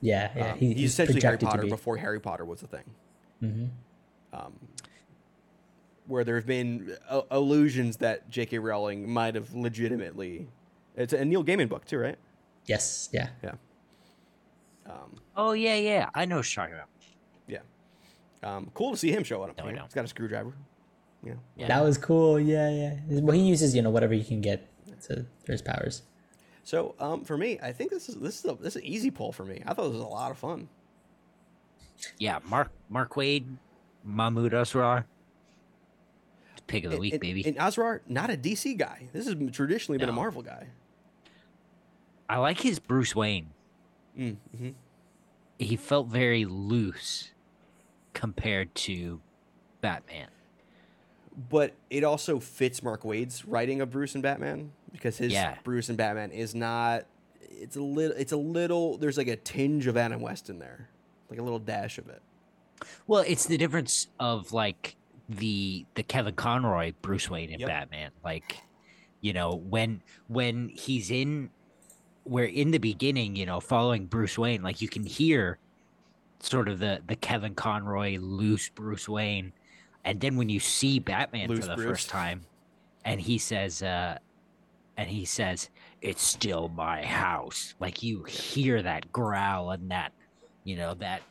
[0.00, 0.52] Yeah, yeah.
[0.52, 1.68] Um, he- he's, essentially Harry Potter be.
[1.68, 2.84] before Harry Potter was a thing.
[3.42, 3.68] Mhm.
[4.32, 4.52] Um,
[6.06, 8.58] where there have been uh, illusions that J.K.
[8.58, 10.48] Rowling might have legitimately.
[11.00, 12.18] It's a Neil Gaiman book too, right?
[12.66, 13.28] Yes, yeah.
[13.42, 13.52] Yeah.
[14.86, 16.10] Um, oh yeah, yeah.
[16.14, 16.88] I know what you're talking about.
[17.46, 17.58] yeah.
[18.42, 19.56] Um, cool to see him show up.
[19.56, 19.76] No, I here.
[19.76, 19.84] know.
[19.84, 20.52] He's got a screwdriver.
[21.22, 21.34] Yeah.
[21.56, 21.68] Yeah.
[21.68, 22.40] That was cool.
[22.40, 23.20] Yeah, yeah.
[23.20, 24.68] Well, he uses you know whatever he can get
[25.02, 26.02] to for his powers.
[26.62, 29.10] So um, for me, I think this is this is a, this is an easy
[29.10, 29.62] pull for me.
[29.66, 30.68] I thought this was a lot of fun.
[32.18, 33.46] Yeah, Mark Mark Waid,
[34.04, 35.04] Mahmoud Asrar.
[36.66, 37.42] Pick of the week, and, baby.
[37.44, 39.08] And Asrar, not a DC guy.
[39.12, 40.68] This has traditionally been a Marvel guy.
[42.30, 43.50] I like his Bruce Wayne.
[44.18, 44.68] Mm, hmm
[45.58, 47.32] He felt very loose
[48.14, 49.20] compared to
[49.80, 50.28] Batman.
[51.50, 55.56] But it also fits Mark Waid's writing of Bruce and Batman because his Yeah.
[55.64, 57.06] Bruce and Batman is not.
[57.50, 58.16] It's a little.
[58.16, 58.96] It's a little.
[58.96, 60.88] There's like a tinge of Adam West in there,
[61.30, 62.22] like a little dash of it.
[63.06, 64.96] Well, it's the difference of like
[65.28, 67.68] the the Kevin Conroy Bruce Wayne and Yep.
[67.68, 68.10] Batman.
[68.24, 68.58] Like,
[69.20, 71.50] you know, when when he's in
[72.24, 75.58] where in the beginning, you know, following Bruce Wayne, like you can hear
[76.40, 79.52] sort of the the Kevin Conroy loose Bruce Wayne,
[80.04, 81.86] and then when you see Batman Loose for the Bruce.
[81.86, 82.42] first time,
[83.04, 84.18] and he says, uh,
[84.96, 85.70] and he says,
[86.02, 90.12] "It's still my house," like you hear that growl and that,
[90.64, 91.22] you know, that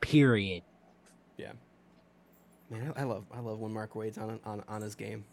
[0.00, 0.62] period.
[1.36, 1.52] Yeah.
[2.70, 5.24] Man, I, I love I love when Mark Waid's on on on his game.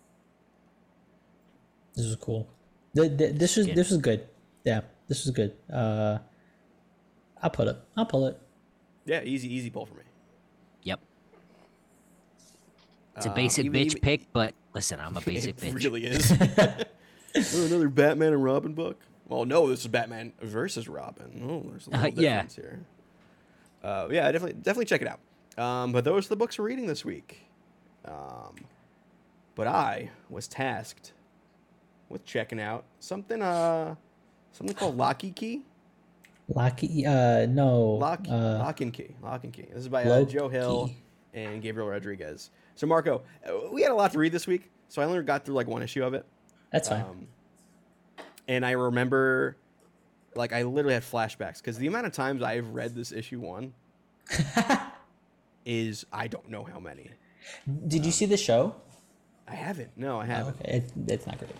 [1.95, 2.47] This is cool.
[2.93, 4.27] The, the, this is this is good.
[4.64, 5.55] Yeah, this was good.
[5.72, 6.20] Uh,
[7.41, 7.78] I'll pull it.
[7.97, 8.39] I'll pull it.
[9.05, 10.03] Yeah, easy easy pull for me.
[10.84, 10.99] Yep.
[13.18, 15.74] It's a Um, basic even- bitch even- pick, but listen, I'm a basic it bitch.
[15.84, 16.32] really is.
[17.55, 18.99] oh, another Batman and Robin book.
[19.28, 21.41] Well, no, this is Batman versus Robin.
[21.43, 22.34] Oh, there's a Uh, little yeah.
[22.43, 22.80] difference here.
[23.84, 25.20] Uh, yeah, definitely definitely check it out.
[25.57, 27.41] Um, but those are the books we're reading this week.
[28.05, 28.55] Um,
[29.55, 31.14] but I was tasked
[32.09, 33.95] with checking out something uh
[34.52, 35.62] something called Locky Key.
[36.54, 37.06] Locky.
[37.06, 37.82] Uh, no.
[37.91, 39.16] Lock, uh, Lock and Key.
[39.22, 39.68] Lock and Key.
[39.70, 40.91] This is by uh, Joe Hill
[41.34, 42.49] and Gabriel Rodriguez.
[42.76, 43.22] So Marco,
[43.72, 45.82] we had a lot to read this week, so I only got through like one
[45.84, 46.26] issue of it.
[46.72, 47.02] That's fine.
[47.02, 47.28] Um,
[48.47, 49.56] and I remember,
[50.36, 53.74] like, I literally had flashbacks because the amount of times I've read this issue one
[55.66, 57.12] is I don't know how many.
[57.88, 58.76] Did you see the show?
[59.47, 59.91] I haven't.
[59.97, 60.56] No, I Oh, haven't.
[60.62, 61.52] okay, it, it's not great.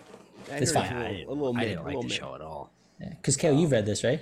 [0.50, 0.90] I it's fine.
[0.92, 1.68] A I little, didn't, a little I mid.
[1.68, 2.12] didn't like the mid.
[2.12, 2.70] show at all.
[3.10, 4.20] Because Cale, you've read this, right?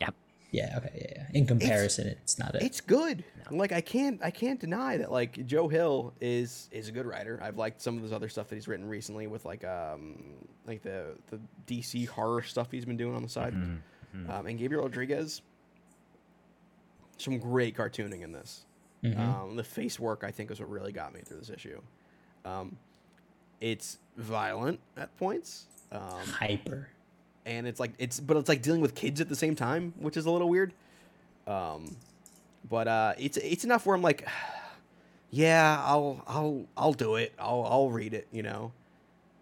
[0.00, 0.14] Yep.
[0.50, 0.74] Yeah.
[0.78, 0.90] Okay.
[0.94, 1.06] Yeah.
[1.16, 1.38] yeah.
[1.38, 2.62] In comparison, it's, not it.
[2.62, 3.24] It's good.
[3.50, 7.38] Like I can't I can't deny that like Joe Hill is is a good writer.
[7.42, 10.22] I've liked some of his other stuff that he's written recently with like um
[10.66, 13.54] like the the DC horror stuff he's been doing on the side.
[13.54, 14.30] Mm-hmm.
[14.30, 15.42] Um, and Gabriel Rodriguez,
[17.18, 18.64] some great cartooning in this.
[19.04, 21.80] Um, the face work I think is what really got me through this issue.
[22.44, 22.76] Um,
[23.60, 25.66] it's violent at points.
[25.90, 26.88] Um, Hyper.
[27.46, 30.16] And it's like it's but it's like dealing with kids at the same time, which
[30.16, 30.72] is a little weird.
[31.46, 31.96] Um,
[32.68, 34.26] but uh, it's it's enough where I'm like,
[35.30, 37.32] yeah, I'll I'll I'll do it.
[37.38, 38.28] I'll I'll read it.
[38.32, 38.72] You know.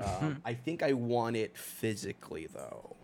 [0.01, 2.97] Um, I think I want it physically though.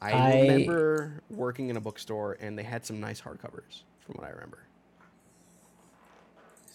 [0.00, 4.24] I, I- remember working in a bookstore and they had some nice hardcovers, from what
[4.24, 4.58] I remember.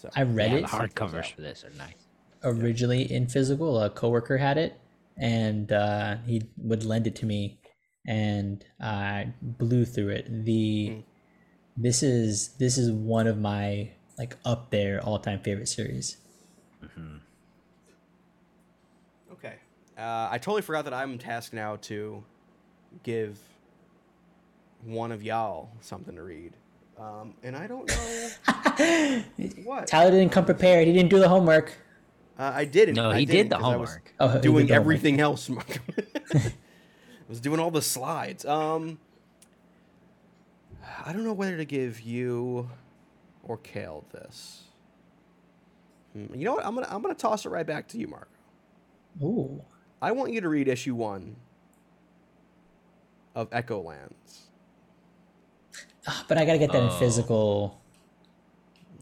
[0.01, 1.27] So I read yeah, it the hardcovers out.
[1.27, 1.93] for this are nice.
[2.43, 3.81] originally in physical.
[3.81, 4.77] A coworker had it,
[5.17, 7.59] and uh, he would lend it to me,
[8.07, 10.45] and I blew through it.
[10.45, 11.03] The Mm.
[11.77, 16.17] this is this is one of my like up there all time favorite series.
[19.31, 19.55] Okay.
[19.97, 22.23] Uh, I totally forgot that I'm tasked now to
[23.03, 23.39] give
[24.83, 26.53] one of y'all something to read.
[26.99, 29.23] Um, and I don't know
[29.63, 29.87] what.
[29.87, 30.87] Tyler didn't come prepared.
[30.87, 31.73] He didn't do the homework.
[32.37, 32.95] Uh, I didn't.
[32.95, 34.13] No, I he did the did the 'cause I was homework.
[34.19, 34.81] Oh, doing the homework.
[34.95, 35.49] everything else.
[35.49, 35.53] I
[37.29, 38.43] was doing all the slides.
[38.45, 38.99] Um,
[41.05, 42.69] I don't know whether to give you
[43.43, 44.63] or Cale this.
[46.13, 46.65] Hmm, You know what?
[46.65, 48.27] I'm gonna I'm gonna toss it right back to you, Marco.
[49.21, 49.61] Ooh.
[50.01, 51.35] I want you to read issue one
[53.35, 54.47] of Echo Lands.
[56.07, 56.91] Ah, But I gotta get that Oh.
[56.93, 57.81] in physical.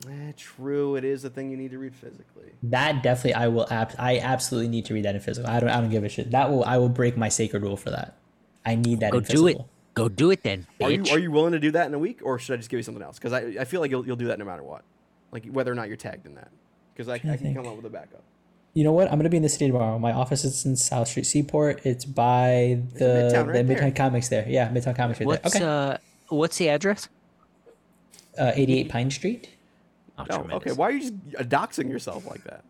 [0.10, 2.52] Eh, true, it is the thing you need to read physically.
[2.64, 5.50] That definitely I will ab- I absolutely need to read that in physical.
[5.50, 6.32] I don't I don't give a shit.
[6.32, 8.18] That will I will break my sacred rule for that.
[8.66, 9.62] I need that Go in do physical.
[9.66, 9.68] it.
[9.94, 12.22] Go do it then, Are you are you willing to do that in a week,
[12.24, 13.20] or should I just give you something else?
[13.20, 14.84] Because I, I feel like you'll, you'll do that no matter what,
[15.34, 16.50] like whether or not you're tagged in that.
[16.94, 17.58] Because I, I can think.
[17.58, 18.24] come up with a backup.
[18.74, 19.12] You know what?
[19.12, 20.00] I'm gonna be in the city tomorrow.
[20.00, 21.82] My office is in South Street Seaport.
[21.86, 23.76] It's by the Midtown right the.
[23.76, 24.48] Midtown Comics there.
[24.48, 25.62] Yeah, Midtown Comics right What's there.
[25.62, 25.94] Okay.
[25.94, 25.98] uh
[26.36, 27.10] what's the address?
[28.40, 29.50] Uh, 88 Pine Street.
[30.30, 30.72] Oh, No, tremendous.
[30.72, 30.78] okay.
[30.78, 32.64] Why are you just doxing yourself like that?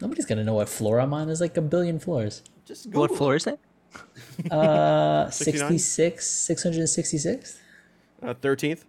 [0.00, 1.26] Nobody's gonna know what floor I'm on.
[1.26, 2.42] There's like a billion floors.
[2.64, 3.00] Just go.
[3.00, 3.58] What Google floor is that?
[4.50, 7.58] Uh, 66, 666.
[8.22, 8.84] Uh, Thirteenth.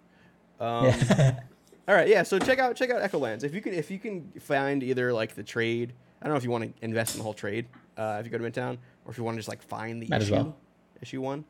[0.60, 1.40] um, Yeah.
[1.88, 2.24] all right, yeah.
[2.24, 3.44] So check out check out Echo Lands.
[3.44, 5.94] If you can if you can find either like the trade.
[6.22, 7.66] I don't know if you want to invest in the whole trade.
[7.98, 10.08] Uh, if you go to Midtown, or if you want to just like find the
[10.08, 10.56] Might as issue, well.
[11.02, 11.46] issue one.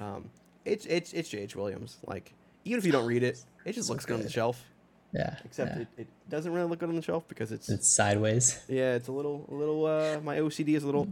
[0.00, 0.30] Um,
[0.64, 1.56] it's it's it's J.H.
[1.56, 1.96] Williams.
[2.06, 2.32] Like
[2.64, 4.64] even if you don't read it, it just looks good on the shelf.
[5.12, 5.36] Yeah.
[5.44, 5.82] Except yeah.
[5.82, 8.58] it, it doesn't really look good on the shelf because it's it's sideways.
[8.68, 9.86] yeah, it's a little a little.
[9.86, 11.08] Uh, my OCD is a little.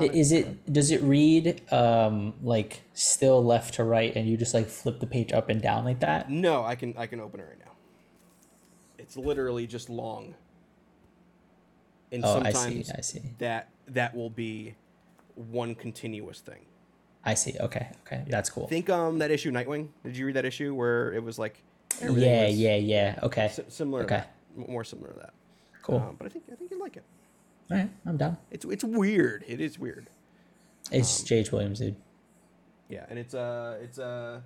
[0.00, 0.72] Is it?
[0.72, 5.06] Does it read um like still left to right, and you just like flip the
[5.06, 6.30] page up and down like that?
[6.30, 7.72] No, I can I can open it right now.
[8.98, 10.34] It's literally just long.
[12.12, 12.92] And Oh, I sometimes see.
[12.96, 13.22] I see.
[13.38, 14.76] that that will be
[15.34, 16.66] one continuous thing.
[17.24, 17.56] I see.
[17.60, 17.88] Okay.
[18.06, 18.24] Okay.
[18.28, 18.66] That's cool.
[18.66, 19.88] Think um that issue Nightwing.
[20.04, 21.62] Did you read that issue where it was like
[22.00, 22.22] everything
[22.58, 22.76] Yeah.
[22.76, 22.76] Yeah.
[22.76, 23.18] Yeah.
[23.22, 23.48] Okay.
[23.48, 24.24] si- similar Okay.
[24.56, 25.34] More similar to that.
[25.82, 25.98] Cool.
[25.98, 27.04] Um, but I think I think you like it.
[27.70, 27.90] All right.
[28.06, 28.36] I'm down.
[28.50, 29.44] It's it's weird.
[29.46, 30.08] It is weird.
[30.90, 31.52] It's J.H.
[31.52, 31.96] Williams, dude.
[32.88, 34.40] Yeah, and it's uh it's uh,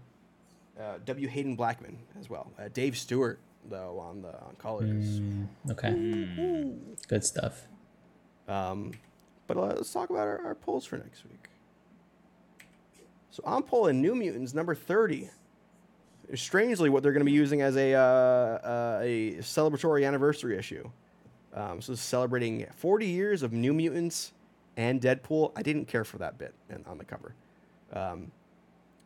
[0.78, 2.53] uh W Haden Blackman as well.
[2.59, 5.20] Uh, Dave Stewart though on the on colors.
[5.20, 6.74] Mm, okay.
[7.09, 7.66] Good stuff.
[8.47, 8.92] Um,
[9.47, 11.49] but uh, let's talk about our, our polls for next week.
[13.30, 15.30] So I'm pulling New Mutants number thirty.
[16.34, 20.88] Strangely, what they're going to be using as a uh, uh, a celebratory anniversary issue.
[21.52, 24.32] Um, so celebrating 40 years of New Mutants
[24.76, 25.52] and Deadpool.
[25.54, 27.34] I didn't care for that bit in, on the cover.
[27.92, 28.32] Um,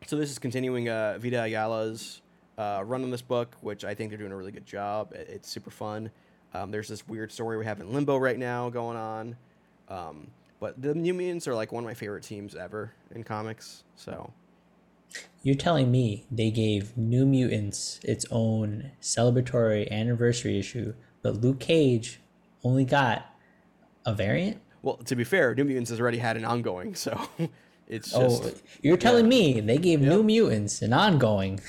[0.07, 2.21] so this is continuing uh, Vita Ayala's
[2.57, 5.13] uh, run on this book, which I think they're doing a really good job.
[5.13, 6.09] It- it's super fun.
[6.53, 9.35] Um, there's this weird story we have in Limbo right now going on.
[9.89, 10.27] Um,
[10.59, 13.83] but the New Mutants are like one of my favorite teams ever in comics.
[13.95, 14.33] So
[15.41, 22.19] You're telling me they gave New Mutants its own celebratory anniversary issue, but Luke Cage
[22.63, 23.25] only got
[24.05, 24.61] a variant?
[24.81, 27.19] Well, to be fair, New Mutants has already had an ongoing, so
[27.87, 28.43] it's just.
[28.43, 28.51] Oh,
[28.81, 31.59] you're telling me they gave New Mutants an ongoing.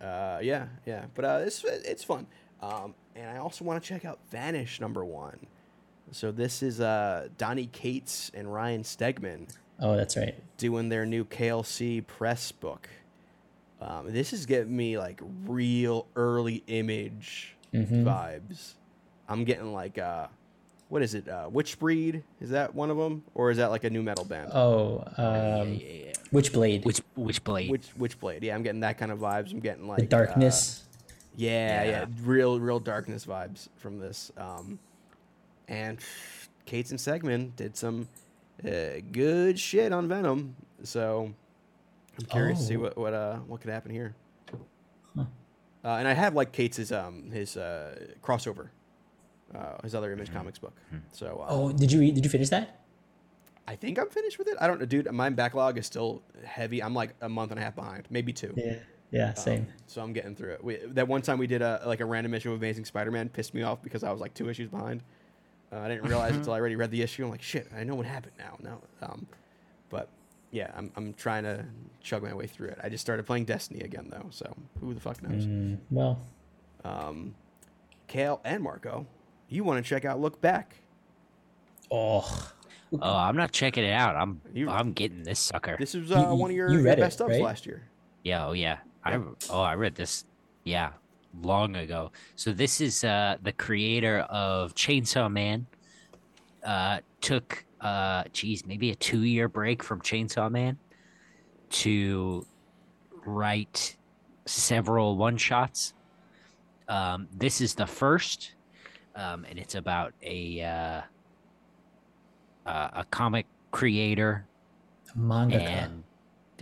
[0.00, 1.06] uh, yeah, yeah.
[1.14, 2.26] But uh, it's it's fun,
[2.62, 5.38] um, and I also want to check out Vanish number one.
[6.10, 9.48] So this is uh, Donny Cates and Ryan Stegman
[9.80, 10.34] Oh, that's right.
[10.56, 12.88] doing their new KLC press book.
[13.80, 18.74] Um, this is getting me like real early image vibes.
[19.28, 20.28] I'm getting like uh,
[20.88, 21.28] what is it?
[21.28, 24.24] Uh, Witch Breed is that one of them, or is that like a new metal
[24.24, 24.50] band?
[24.54, 26.12] Oh, um, yeah, yeah.
[26.32, 26.84] Witchblade.
[26.84, 27.70] Which which blade?
[27.70, 28.42] Which Witchblade?
[28.42, 29.52] Yeah, I'm getting that kind of vibes.
[29.52, 30.82] I'm getting like the darkness.
[30.86, 31.02] uh,
[31.36, 32.04] yeah, yeah, Yeah.
[32.22, 34.30] real, real darkness vibes from this.
[34.36, 34.78] Um,
[35.68, 35.98] and
[36.64, 38.08] Cates and Stegman did some
[38.64, 41.32] uh, good shit on Venom, so
[42.18, 42.80] I'm curious to see Oh.
[42.80, 44.14] what what uh what could happen here.
[45.16, 48.68] Uh, and I have like Cates's um his uh crossover,
[49.54, 50.72] uh, his other Image Comics book.
[51.12, 52.80] So uh, oh, did you read, did you finish that?
[53.68, 54.56] I think I'm finished with it.
[54.60, 55.10] I don't know, dude.
[55.12, 56.82] My backlog is still heavy.
[56.82, 58.54] I'm like a month and a half behind, maybe two.
[58.56, 58.76] Yeah.
[59.10, 59.68] Yeah, same.
[59.86, 60.64] So I'm getting through it.
[60.64, 63.54] We, that one time we did a like a random issue of Amazing Spider-Man pissed
[63.54, 65.02] me off because I was like two issues behind.
[65.74, 67.24] Uh, I didn't realize until I already read the issue.
[67.24, 68.56] I'm like, shit, I know what happened now.
[68.62, 69.26] No, um,
[69.90, 70.08] but
[70.52, 71.64] yeah, I'm I'm trying to
[72.02, 72.78] chug my way through it.
[72.82, 75.46] I just started playing Destiny again though, so who the fuck knows?
[75.46, 76.20] Mm, well,
[78.06, 79.06] Cale and Marco,
[79.48, 80.76] you want to check out Look Back?
[81.90, 82.50] oh,
[82.92, 84.14] Oh, I'm not checking it out.
[84.14, 85.76] I'm You- I'm getting this sucker.
[85.80, 87.42] This is uh, You- one of your, you your read it, best ups right?
[87.42, 87.82] last year.
[88.22, 88.78] Yeah, oh yeah.
[89.04, 89.18] I
[89.50, 90.24] oh I read this
[90.62, 90.90] yeah,
[91.42, 92.12] long ago.
[92.36, 95.66] So this is uh the creator of Chainsaw Man.
[96.64, 100.78] Uh took uh geez, maybe a 2-year break from Chainsaw Man
[101.70, 102.46] to
[103.24, 103.96] write
[104.46, 105.94] several one-shots.
[106.88, 108.54] Um this is the first
[109.16, 111.00] um and it's about a uh
[112.66, 114.46] uh, a comic creator
[115.14, 116.02] Manga, and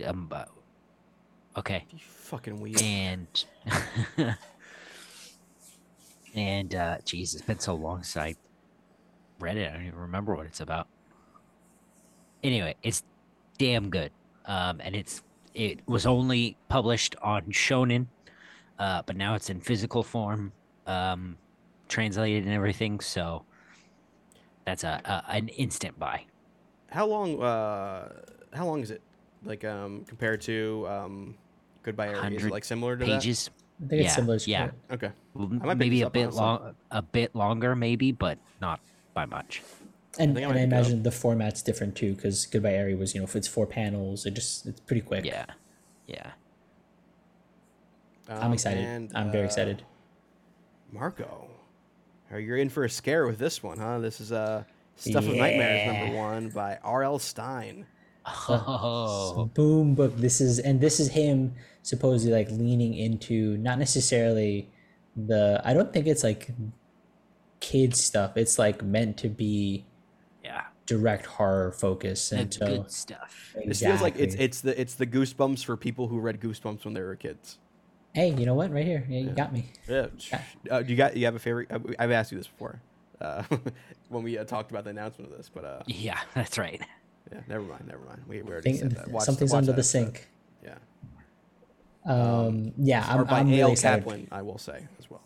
[0.05, 0.43] um, uh,
[1.57, 2.81] okay You fucking weird.
[2.81, 3.45] and
[6.33, 8.35] and uh geez it's been so long since i
[9.39, 10.87] read it i don't even remember what it's about
[12.43, 13.03] anyway it's
[13.57, 14.11] damn good
[14.45, 15.23] um and it's
[15.53, 18.07] it was only published on shonen
[18.79, 20.51] uh but now it's in physical form
[20.87, 21.37] um
[21.87, 23.43] translated and everything so
[24.65, 26.23] that's a, a an instant buy
[26.93, 27.41] How long?
[27.41, 28.07] Uh,
[28.53, 29.01] how long is it?
[29.43, 31.35] Like um, compared to um,
[31.81, 32.35] Goodbye Eri?
[32.35, 33.49] Is it like similar to pages
[33.83, 34.35] I think it's yeah, similar.
[34.45, 34.67] Yeah.
[34.67, 34.73] Spirit.
[34.91, 35.11] Okay.
[35.33, 38.79] Well, I might pick maybe a bit long, a bit longer, maybe, but not
[39.13, 39.61] by much.
[40.19, 40.71] And, I and I pick it up.
[40.71, 44.25] imagine the format's different too, because Goodbye Eri was, you know, if it's four panels,
[44.25, 45.25] it just it's pretty quick.
[45.25, 45.45] Yeah,
[46.07, 46.31] yeah.
[48.29, 48.83] I'm Um, excited.
[48.83, 49.83] and, I'm very uh, excited.
[50.91, 51.49] Marco,
[52.29, 53.99] you're you in for a scare with this one, huh?
[53.99, 54.63] This is uh,
[54.95, 57.19] Stuff of Nightmares number one by R.L.
[57.19, 57.85] Stine.
[58.47, 60.15] Oh, Boom book.
[60.15, 61.53] This is and this is him
[61.83, 64.69] supposedly like leaning into not necessarily
[65.15, 65.61] the.
[65.63, 66.49] I don't think it's like
[67.59, 68.35] kids stuff.
[68.35, 69.85] It's like meant to be
[70.43, 70.63] yeah.
[70.85, 73.55] direct horror focus, and That's so good stuff.
[73.65, 76.93] This feels like it's it's the it's the goosebumps for people who read Goosebumps when
[76.95, 77.59] they were kids.
[78.13, 78.71] Hey, you know what?
[78.71, 79.65] Right here, yeah, you got me.
[79.87, 80.07] Yeah.
[80.69, 81.71] Uh, do you got you have a favorite?
[81.71, 82.79] uh, I've asked you this before
[83.21, 83.43] uh,
[84.09, 86.79] when we uh, talked about the announcement of this, but uh, Yeah, that's right.
[87.31, 88.21] yeah, never mind, never mind.
[88.27, 89.09] We, we already Think, said that.
[89.09, 90.05] Watch- something's watch under that the episode.
[90.15, 90.27] sink.
[90.63, 90.75] Yeah.
[92.05, 93.57] Um, yeah, or I'm, by I'm A.L.
[93.57, 94.03] really excited.
[94.03, 95.21] Kaplan, I will say as well.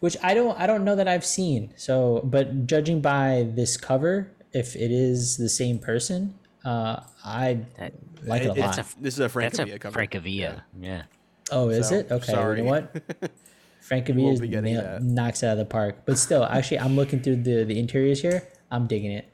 [0.00, 1.72] Which I don't, I don't know that I've seen.
[1.76, 7.92] So, but judging by this cover, if it is the same person, uh, I That,
[8.24, 8.78] like it, a It- lot.
[8.78, 9.98] it's this is a that's Francavilla a cover.
[10.06, 10.62] Francavilla.
[10.80, 11.02] Yeah.
[11.50, 12.10] oh, is so, it?
[12.10, 12.32] Okay.
[12.32, 12.58] sorry.
[12.58, 13.02] You know what?
[13.80, 16.02] Frank won't Avia be getting nail- knocks it out of the park.
[16.06, 18.48] But still, actually, I'm looking through the the interiors here.
[18.70, 19.28] I'm digging it.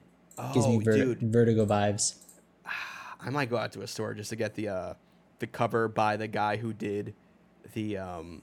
[0.53, 1.21] Gives me Oh, ver- dude.
[1.23, 2.17] vertigo vibes.
[3.21, 4.95] I might go out to a store just to get the uh,
[5.43, 7.15] the cover by the guy who did
[7.75, 8.41] the um,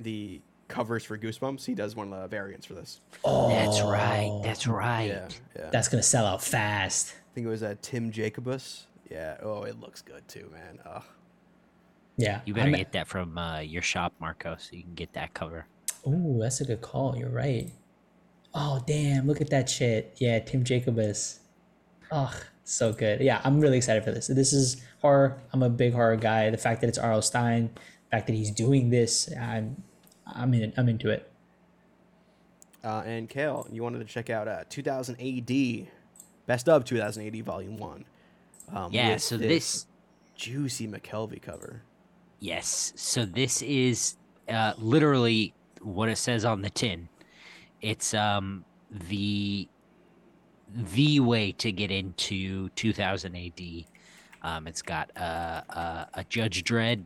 [0.00, 1.64] the covers for Goosebumps.
[1.64, 3.00] He does one of the variants for this.
[3.24, 4.40] Oh, That's right.
[4.42, 5.06] That's right.
[5.06, 5.70] Yeah, yeah.
[5.70, 7.14] That's gonna sell out fast.
[7.14, 8.88] I think it was uh, Tim Jacobus.
[9.08, 9.36] Yeah.
[9.40, 10.80] Oh, it looks good too, man.
[10.84, 11.02] Ugh.
[12.16, 12.40] Yeah.
[12.44, 15.32] You better I'm- get that from uh, your shop, Marco, so you can get that
[15.32, 15.66] cover.
[16.08, 17.16] Ooh, that's a good call.
[17.16, 17.70] You're right.
[18.52, 19.26] Oh damn!
[19.26, 20.16] Look at that shit.
[20.18, 21.40] Yeah, Tim Jacobus.
[22.10, 22.32] Oh,
[22.64, 23.20] so good.
[23.20, 24.26] Yeah, I'm really excited for this.
[24.28, 25.38] This is horror.
[25.52, 26.50] I'm a big horror guy.
[26.50, 27.22] The fact that it's R.L.
[27.22, 29.82] Stine, the fact that he's doing this, I'm,
[30.26, 30.72] I'm in.
[30.76, 31.30] I'm into it.
[32.82, 35.88] Uh, and Cale, you wanted to check out uh, 2000 AD,
[36.46, 38.04] best of 2000 AD Volume One.
[38.72, 39.86] Um, Yeah, with so this
[40.34, 41.82] juicy McKelvie cover.
[42.40, 42.92] Yes.
[42.96, 44.16] So this is
[44.48, 47.08] uh, literally what it says on the tin.
[47.80, 49.68] It's um the
[50.74, 53.84] the way to get into 2000 AD.
[54.42, 57.04] Um, it's got uh, uh, a Judge Dredd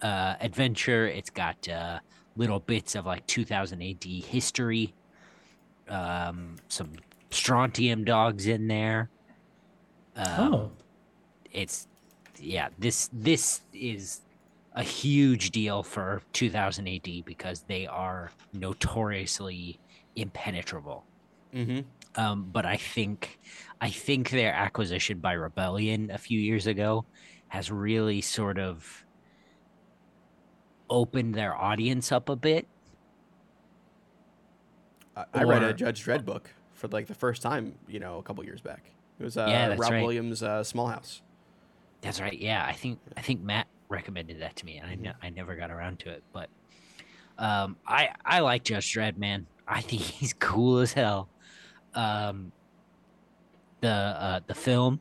[0.00, 1.06] uh, adventure.
[1.06, 1.98] It's got uh,
[2.36, 4.94] little bits of like 2000 AD history.
[5.88, 6.92] Um, some
[7.30, 9.10] strontium dogs in there.
[10.16, 10.70] Um, oh,
[11.50, 11.88] it's
[12.38, 14.22] yeah this this is
[14.74, 19.78] a huge deal for 2000 AD because they are notoriously
[20.16, 21.04] impenetrable.
[21.54, 21.80] Mm-hmm.
[22.16, 23.38] Um, but I think
[23.80, 27.04] I think their acquisition by Rebellion a few years ago
[27.48, 29.04] has really sort of
[30.90, 32.66] opened their audience up a bit.
[35.16, 38.22] I, I read a Judge Dredd book for like the first time, you know, a
[38.22, 38.90] couple years back.
[39.18, 40.02] It was uh, Yeah, Rob right.
[40.02, 41.22] Williams' uh, Small House.
[42.00, 42.38] That's right.
[42.38, 45.54] Yeah, I think I think Matt recommended that to me, and I ne- I never
[45.54, 46.22] got around to it.
[46.32, 46.48] But
[47.38, 49.46] um, I I like Judge Dredd, man.
[49.66, 51.28] I think he's cool as hell.
[51.94, 52.52] Um,
[53.80, 55.00] the uh, the film,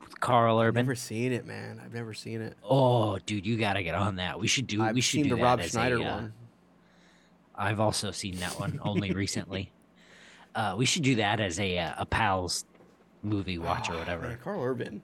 [0.00, 0.84] with Karl I've Urban.
[0.86, 1.80] never seen it, man.
[1.84, 2.56] I've never seen it.
[2.62, 4.38] Oh, dude, you gotta get on that.
[4.38, 4.82] We should do.
[4.82, 6.32] I've we should seen do the that Rob as a, Schneider uh, one.
[7.54, 9.70] I've also seen that one only recently.
[10.54, 12.64] Uh, we should do that as a uh, a pals
[13.22, 15.02] movie watch or Man, whatever, Karl Urban.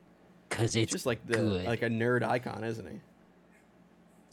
[0.48, 1.64] because It's it's just like the good.
[1.66, 3.00] like a nerd icon, isn't he?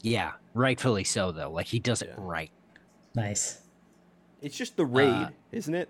[0.02, 1.50] yeah, rightfully so though.
[1.50, 2.14] Like he does it Yeah.
[2.18, 2.50] right.
[3.14, 3.62] nice.
[4.42, 5.88] It's just the raid, Uh, isn't it?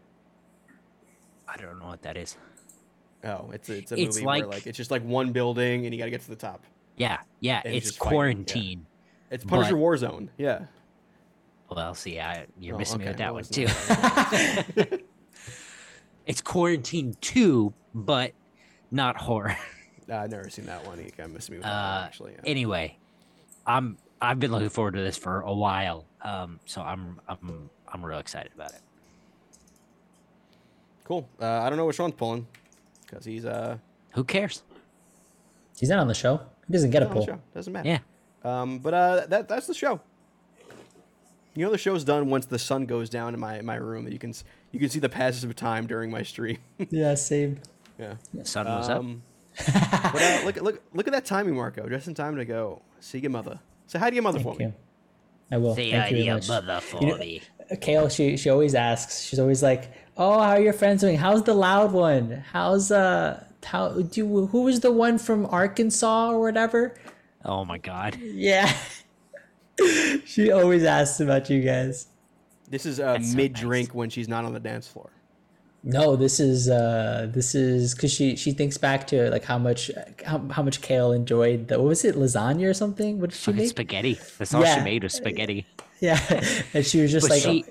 [1.49, 2.37] I don't know what that is.
[3.25, 5.85] Oh, it's a, it's a it's movie where like- like it's just like one building
[5.87, 6.65] and you got to get to the top.
[6.97, 8.09] Yeah, yeah, And it's fighting, yeah.
[8.11, 8.87] quarantine.
[9.31, 10.29] It's Punisher But- Warzone.
[10.39, 10.67] Yeah.
[11.69, 13.45] Well, see, I, you're Oh, missing me okay, with that I one
[14.89, 14.97] too.
[16.27, 18.33] it's quarantine two, but
[18.91, 19.57] not horror.
[20.09, 20.99] Uh, I've never seen that one.
[20.99, 22.33] You kind of missed me with that one, Uh, actually.
[22.35, 22.41] Yeah.
[22.45, 22.97] anyway,
[23.67, 26.07] I'm I've been looking forward to this for a while.
[26.23, 28.81] Um, so I'm I'm I'm real excited about it.
[31.07, 31.29] Cool.
[31.41, 32.47] Uh, I don't know which one's pulling
[33.07, 33.79] because he's uh
[34.15, 34.63] Who cares?
[35.79, 36.41] He's not on the show.
[36.67, 37.25] He doesn't get a pull.
[37.25, 37.39] show.
[37.55, 37.89] Doesn't matter.
[37.89, 37.99] Yeah.
[38.43, 40.01] Um, but uh, that that's the show.
[41.55, 44.09] You know the show's done once the sun goes down in my my room.
[44.09, 44.35] You can
[44.73, 46.59] you can see the passage of time during my stream.
[46.91, 47.61] Yeah, same.
[47.99, 48.15] yeah.
[48.43, 48.99] Sun was up.
[48.99, 49.23] Um,
[49.57, 51.89] but uh, look at look look at that timing, Marco.
[51.89, 53.59] Just in time to go see your mother.
[53.87, 54.77] Say hi to your mother for Thank me.
[55.53, 55.75] I will.
[55.75, 56.49] The Thank you very idea, much.
[56.49, 57.43] mother for You know- me.
[57.81, 59.23] Cale, she she always asks.
[59.25, 61.19] She's always like, "Oh, how are your friends doing?
[61.19, 62.45] How's the loud one?
[62.53, 66.95] How's uh how do who was the one from Arkansas or whatever?"
[67.45, 68.17] Oh my god.
[68.21, 68.73] Yeah.
[70.25, 72.07] she always asks about you guys.
[72.69, 75.11] This is uh, That's so mid drink when she's not on the dance floor.
[75.85, 79.91] No, this is uh this is because she she thinks back to like how much
[80.25, 83.21] how, how much Cale enjoyed the what was it lasagna or something?
[83.21, 83.71] What did she Fucking make?
[83.71, 84.19] spaghetti.
[84.39, 85.67] That's all she made was spaghetti.
[86.01, 86.21] Yeah,
[86.75, 87.65] and she was just But like, she,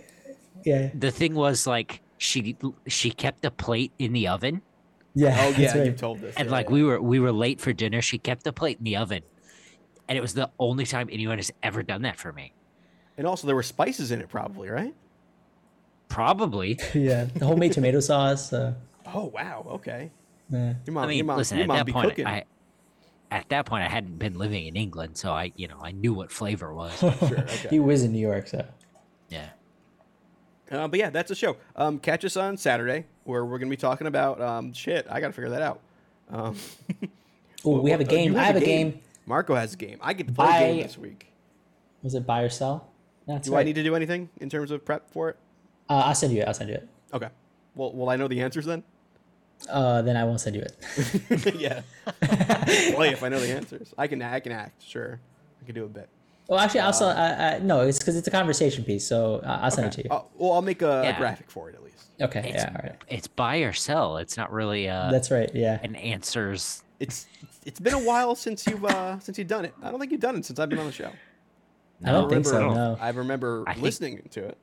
[0.63, 2.55] yeah, the thing was like she
[2.87, 4.61] she kept the plate in the oven
[5.17, 5.29] yeah.
[5.39, 5.85] Oh that's yeah, right.
[5.85, 6.35] you've told this.
[6.35, 6.73] and yeah, like yeah.
[6.73, 9.21] we were we were late for dinner she kept the plate in the oven
[10.07, 12.53] and it was the only time anyone has ever done that for me
[13.17, 14.93] and also there were spices in it, probably, right?
[16.09, 18.51] probably yeah, the homemade tomato sauce.
[18.53, 18.73] Uh,
[19.13, 20.11] Oh wow, okay.
[20.49, 20.73] yeah.
[20.85, 22.25] Your mom, i mean your mom, listen your at that be point cooking.
[22.25, 22.43] i
[23.31, 26.13] at that point i hadn't been living in england so i you know i knew
[26.13, 27.67] what flavor was Sure, okay.
[27.69, 28.65] He was in New York, so
[29.29, 29.49] yeah
[30.71, 31.57] Uh, but yeah, that's the show.
[31.75, 35.05] Um, catch us on Saturday where we're gonna be talking about um, shit.
[35.09, 35.79] I gotta figure that out.
[36.29, 36.55] Um,
[37.65, 38.35] Ooh, we have a uh, you game.
[38.35, 38.99] I have a game.
[39.25, 39.97] Marco has a game.
[40.01, 41.27] I get to play a game this week.
[42.03, 42.89] Was it buy or sell?
[43.27, 43.61] That's Do right.
[43.61, 45.37] I need to do anything in terms of prep for it?
[45.89, 46.47] Uh, I'll send you it.
[46.47, 46.87] I'll send you it.
[47.13, 47.29] Okay.
[47.75, 48.83] Well, will I know the answers then?
[49.69, 51.55] Uh, then I won't send you it.
[51.55, 51.81] yeah.
[52.95, 53.93] Play if I know the answers.
[53.97, 54.21] I can.
[54.21, 54.83] I can act.
[54.83, 55.19] Sure.
[55.61, 56.09] I can do a bit.
[56.47, 59.71] Well, actually, also, uh, uh, no, it's because it's a conversation piece, so uh, I'll
[59.71, 60.09] send it to you.
[60.11, 61.15] Oh, well, I'll make a, Yeah.
[61.15, 62.05] a graphic for it at least.
[62.21, 62.95] okay, It's, yeah, all right.
[63.07, 64.17] it's buy or sell.
[64.17, 65.49] It's not really uh, That's right.
[65.55, 65.79] Yeah.
[65.83, 66.83] an answers.
[66.99, 67.25] It's
[67.65, 69.73] it's been a while since you've uh, since you've done it.
[69.83, 71.11] I don't think you've done it since I've been on the show.
[72.05, 72.53] I don't think so.
[72.57, 72.97] remember- No.
[73.01, 74.57] I remember I think- listening to it.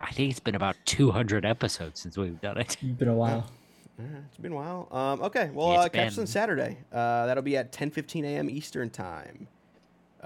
[0.00, 2.60] I think it's been about 200 episodes since we've done it.
[2.60, 3.50] It's been a while.
[3.98, 4.88] Yeah, it's been a while.
[4.92, 6.76] Um, okay, well, uh, catch us on Saturday.
[6.92, 8.50] Uh, that'll be at 10:15 a.m.
[8.50, 9.48] Eastern time.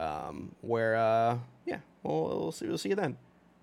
[0.01, 2.67] Um, where uh, yeah, we'll, we'll see.
[2.67, 3.17] We'll see you then.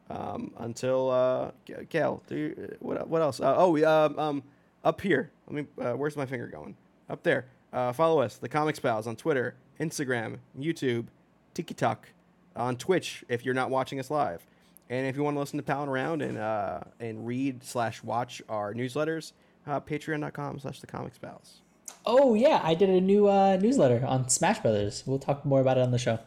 [0.10, 1.52] Um, until uh,
[1.90, 3.42] Gail, do you, what what else?
[3.42, 4.44] Uh, oh, um, um,
[4.84, 5.32] up here.
[5.48, 5.84] Let me.
[5.84, 6.78] Uh, where's my finger going?
[7.10, 7.48] Up there.
[7.74, 11.08] Uh, follow us, the Comics Pals, on Twitter, Instagram, YouTube,
[11.54, 12.08] TikTok,
[12.56, 14.46] on Twitch if you're not watching us live.
[14.90, 18.42] And if you want to listen to Palin Around and uh, and read slash watch
[18.48, 19.34] our newsletters,
[19.66, 21.62] uh, patreon.com slash the Comics Pals.
[22.10, 25.04] Oh yeah, I did a new uh, newsletter on Smash Brothers.
[25.06, 26.18] We'll talk more about it on the show.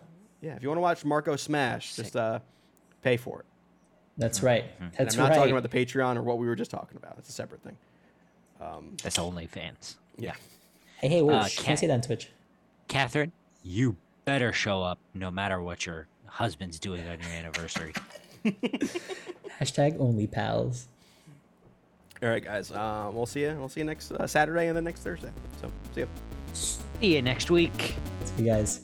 [0.42, 2.40] Yeah, if you want to watch Marco Smash, just uh,
[3.02, 3.46] pay for it.
[4.18, 4.64] That's right.
[4.78, 5.36] And That's I'm not right.
[5.36, 7.14] talking about the Patreon or what we were just talking about.
[7.18, 7.76] It's a separate thing.
[8.60, 9.94] Um, That's OnlyFans.
[10.18, 10.34] Yeah.
[10.98, 12.28] hey, hey, wait, Uh, shh, can't say that on Twitch.
[12.90, 13.30] Kathryn,
[13.62, 17.94] you better show up no matter what your husband's doing on your anniversary.
[19.58, 20.88] Hashtag only pals.
[22.22, 22.70] All right, guys.
[22.70, 23.56] Um, we'll see you.
[23.58, 25.30] We'll see you next uh, Saturday and then next Thursday.
[25.60, 26.08] So see you.
[26.52, 27.94] See you next week.
[28.24, 28.80] See you guys.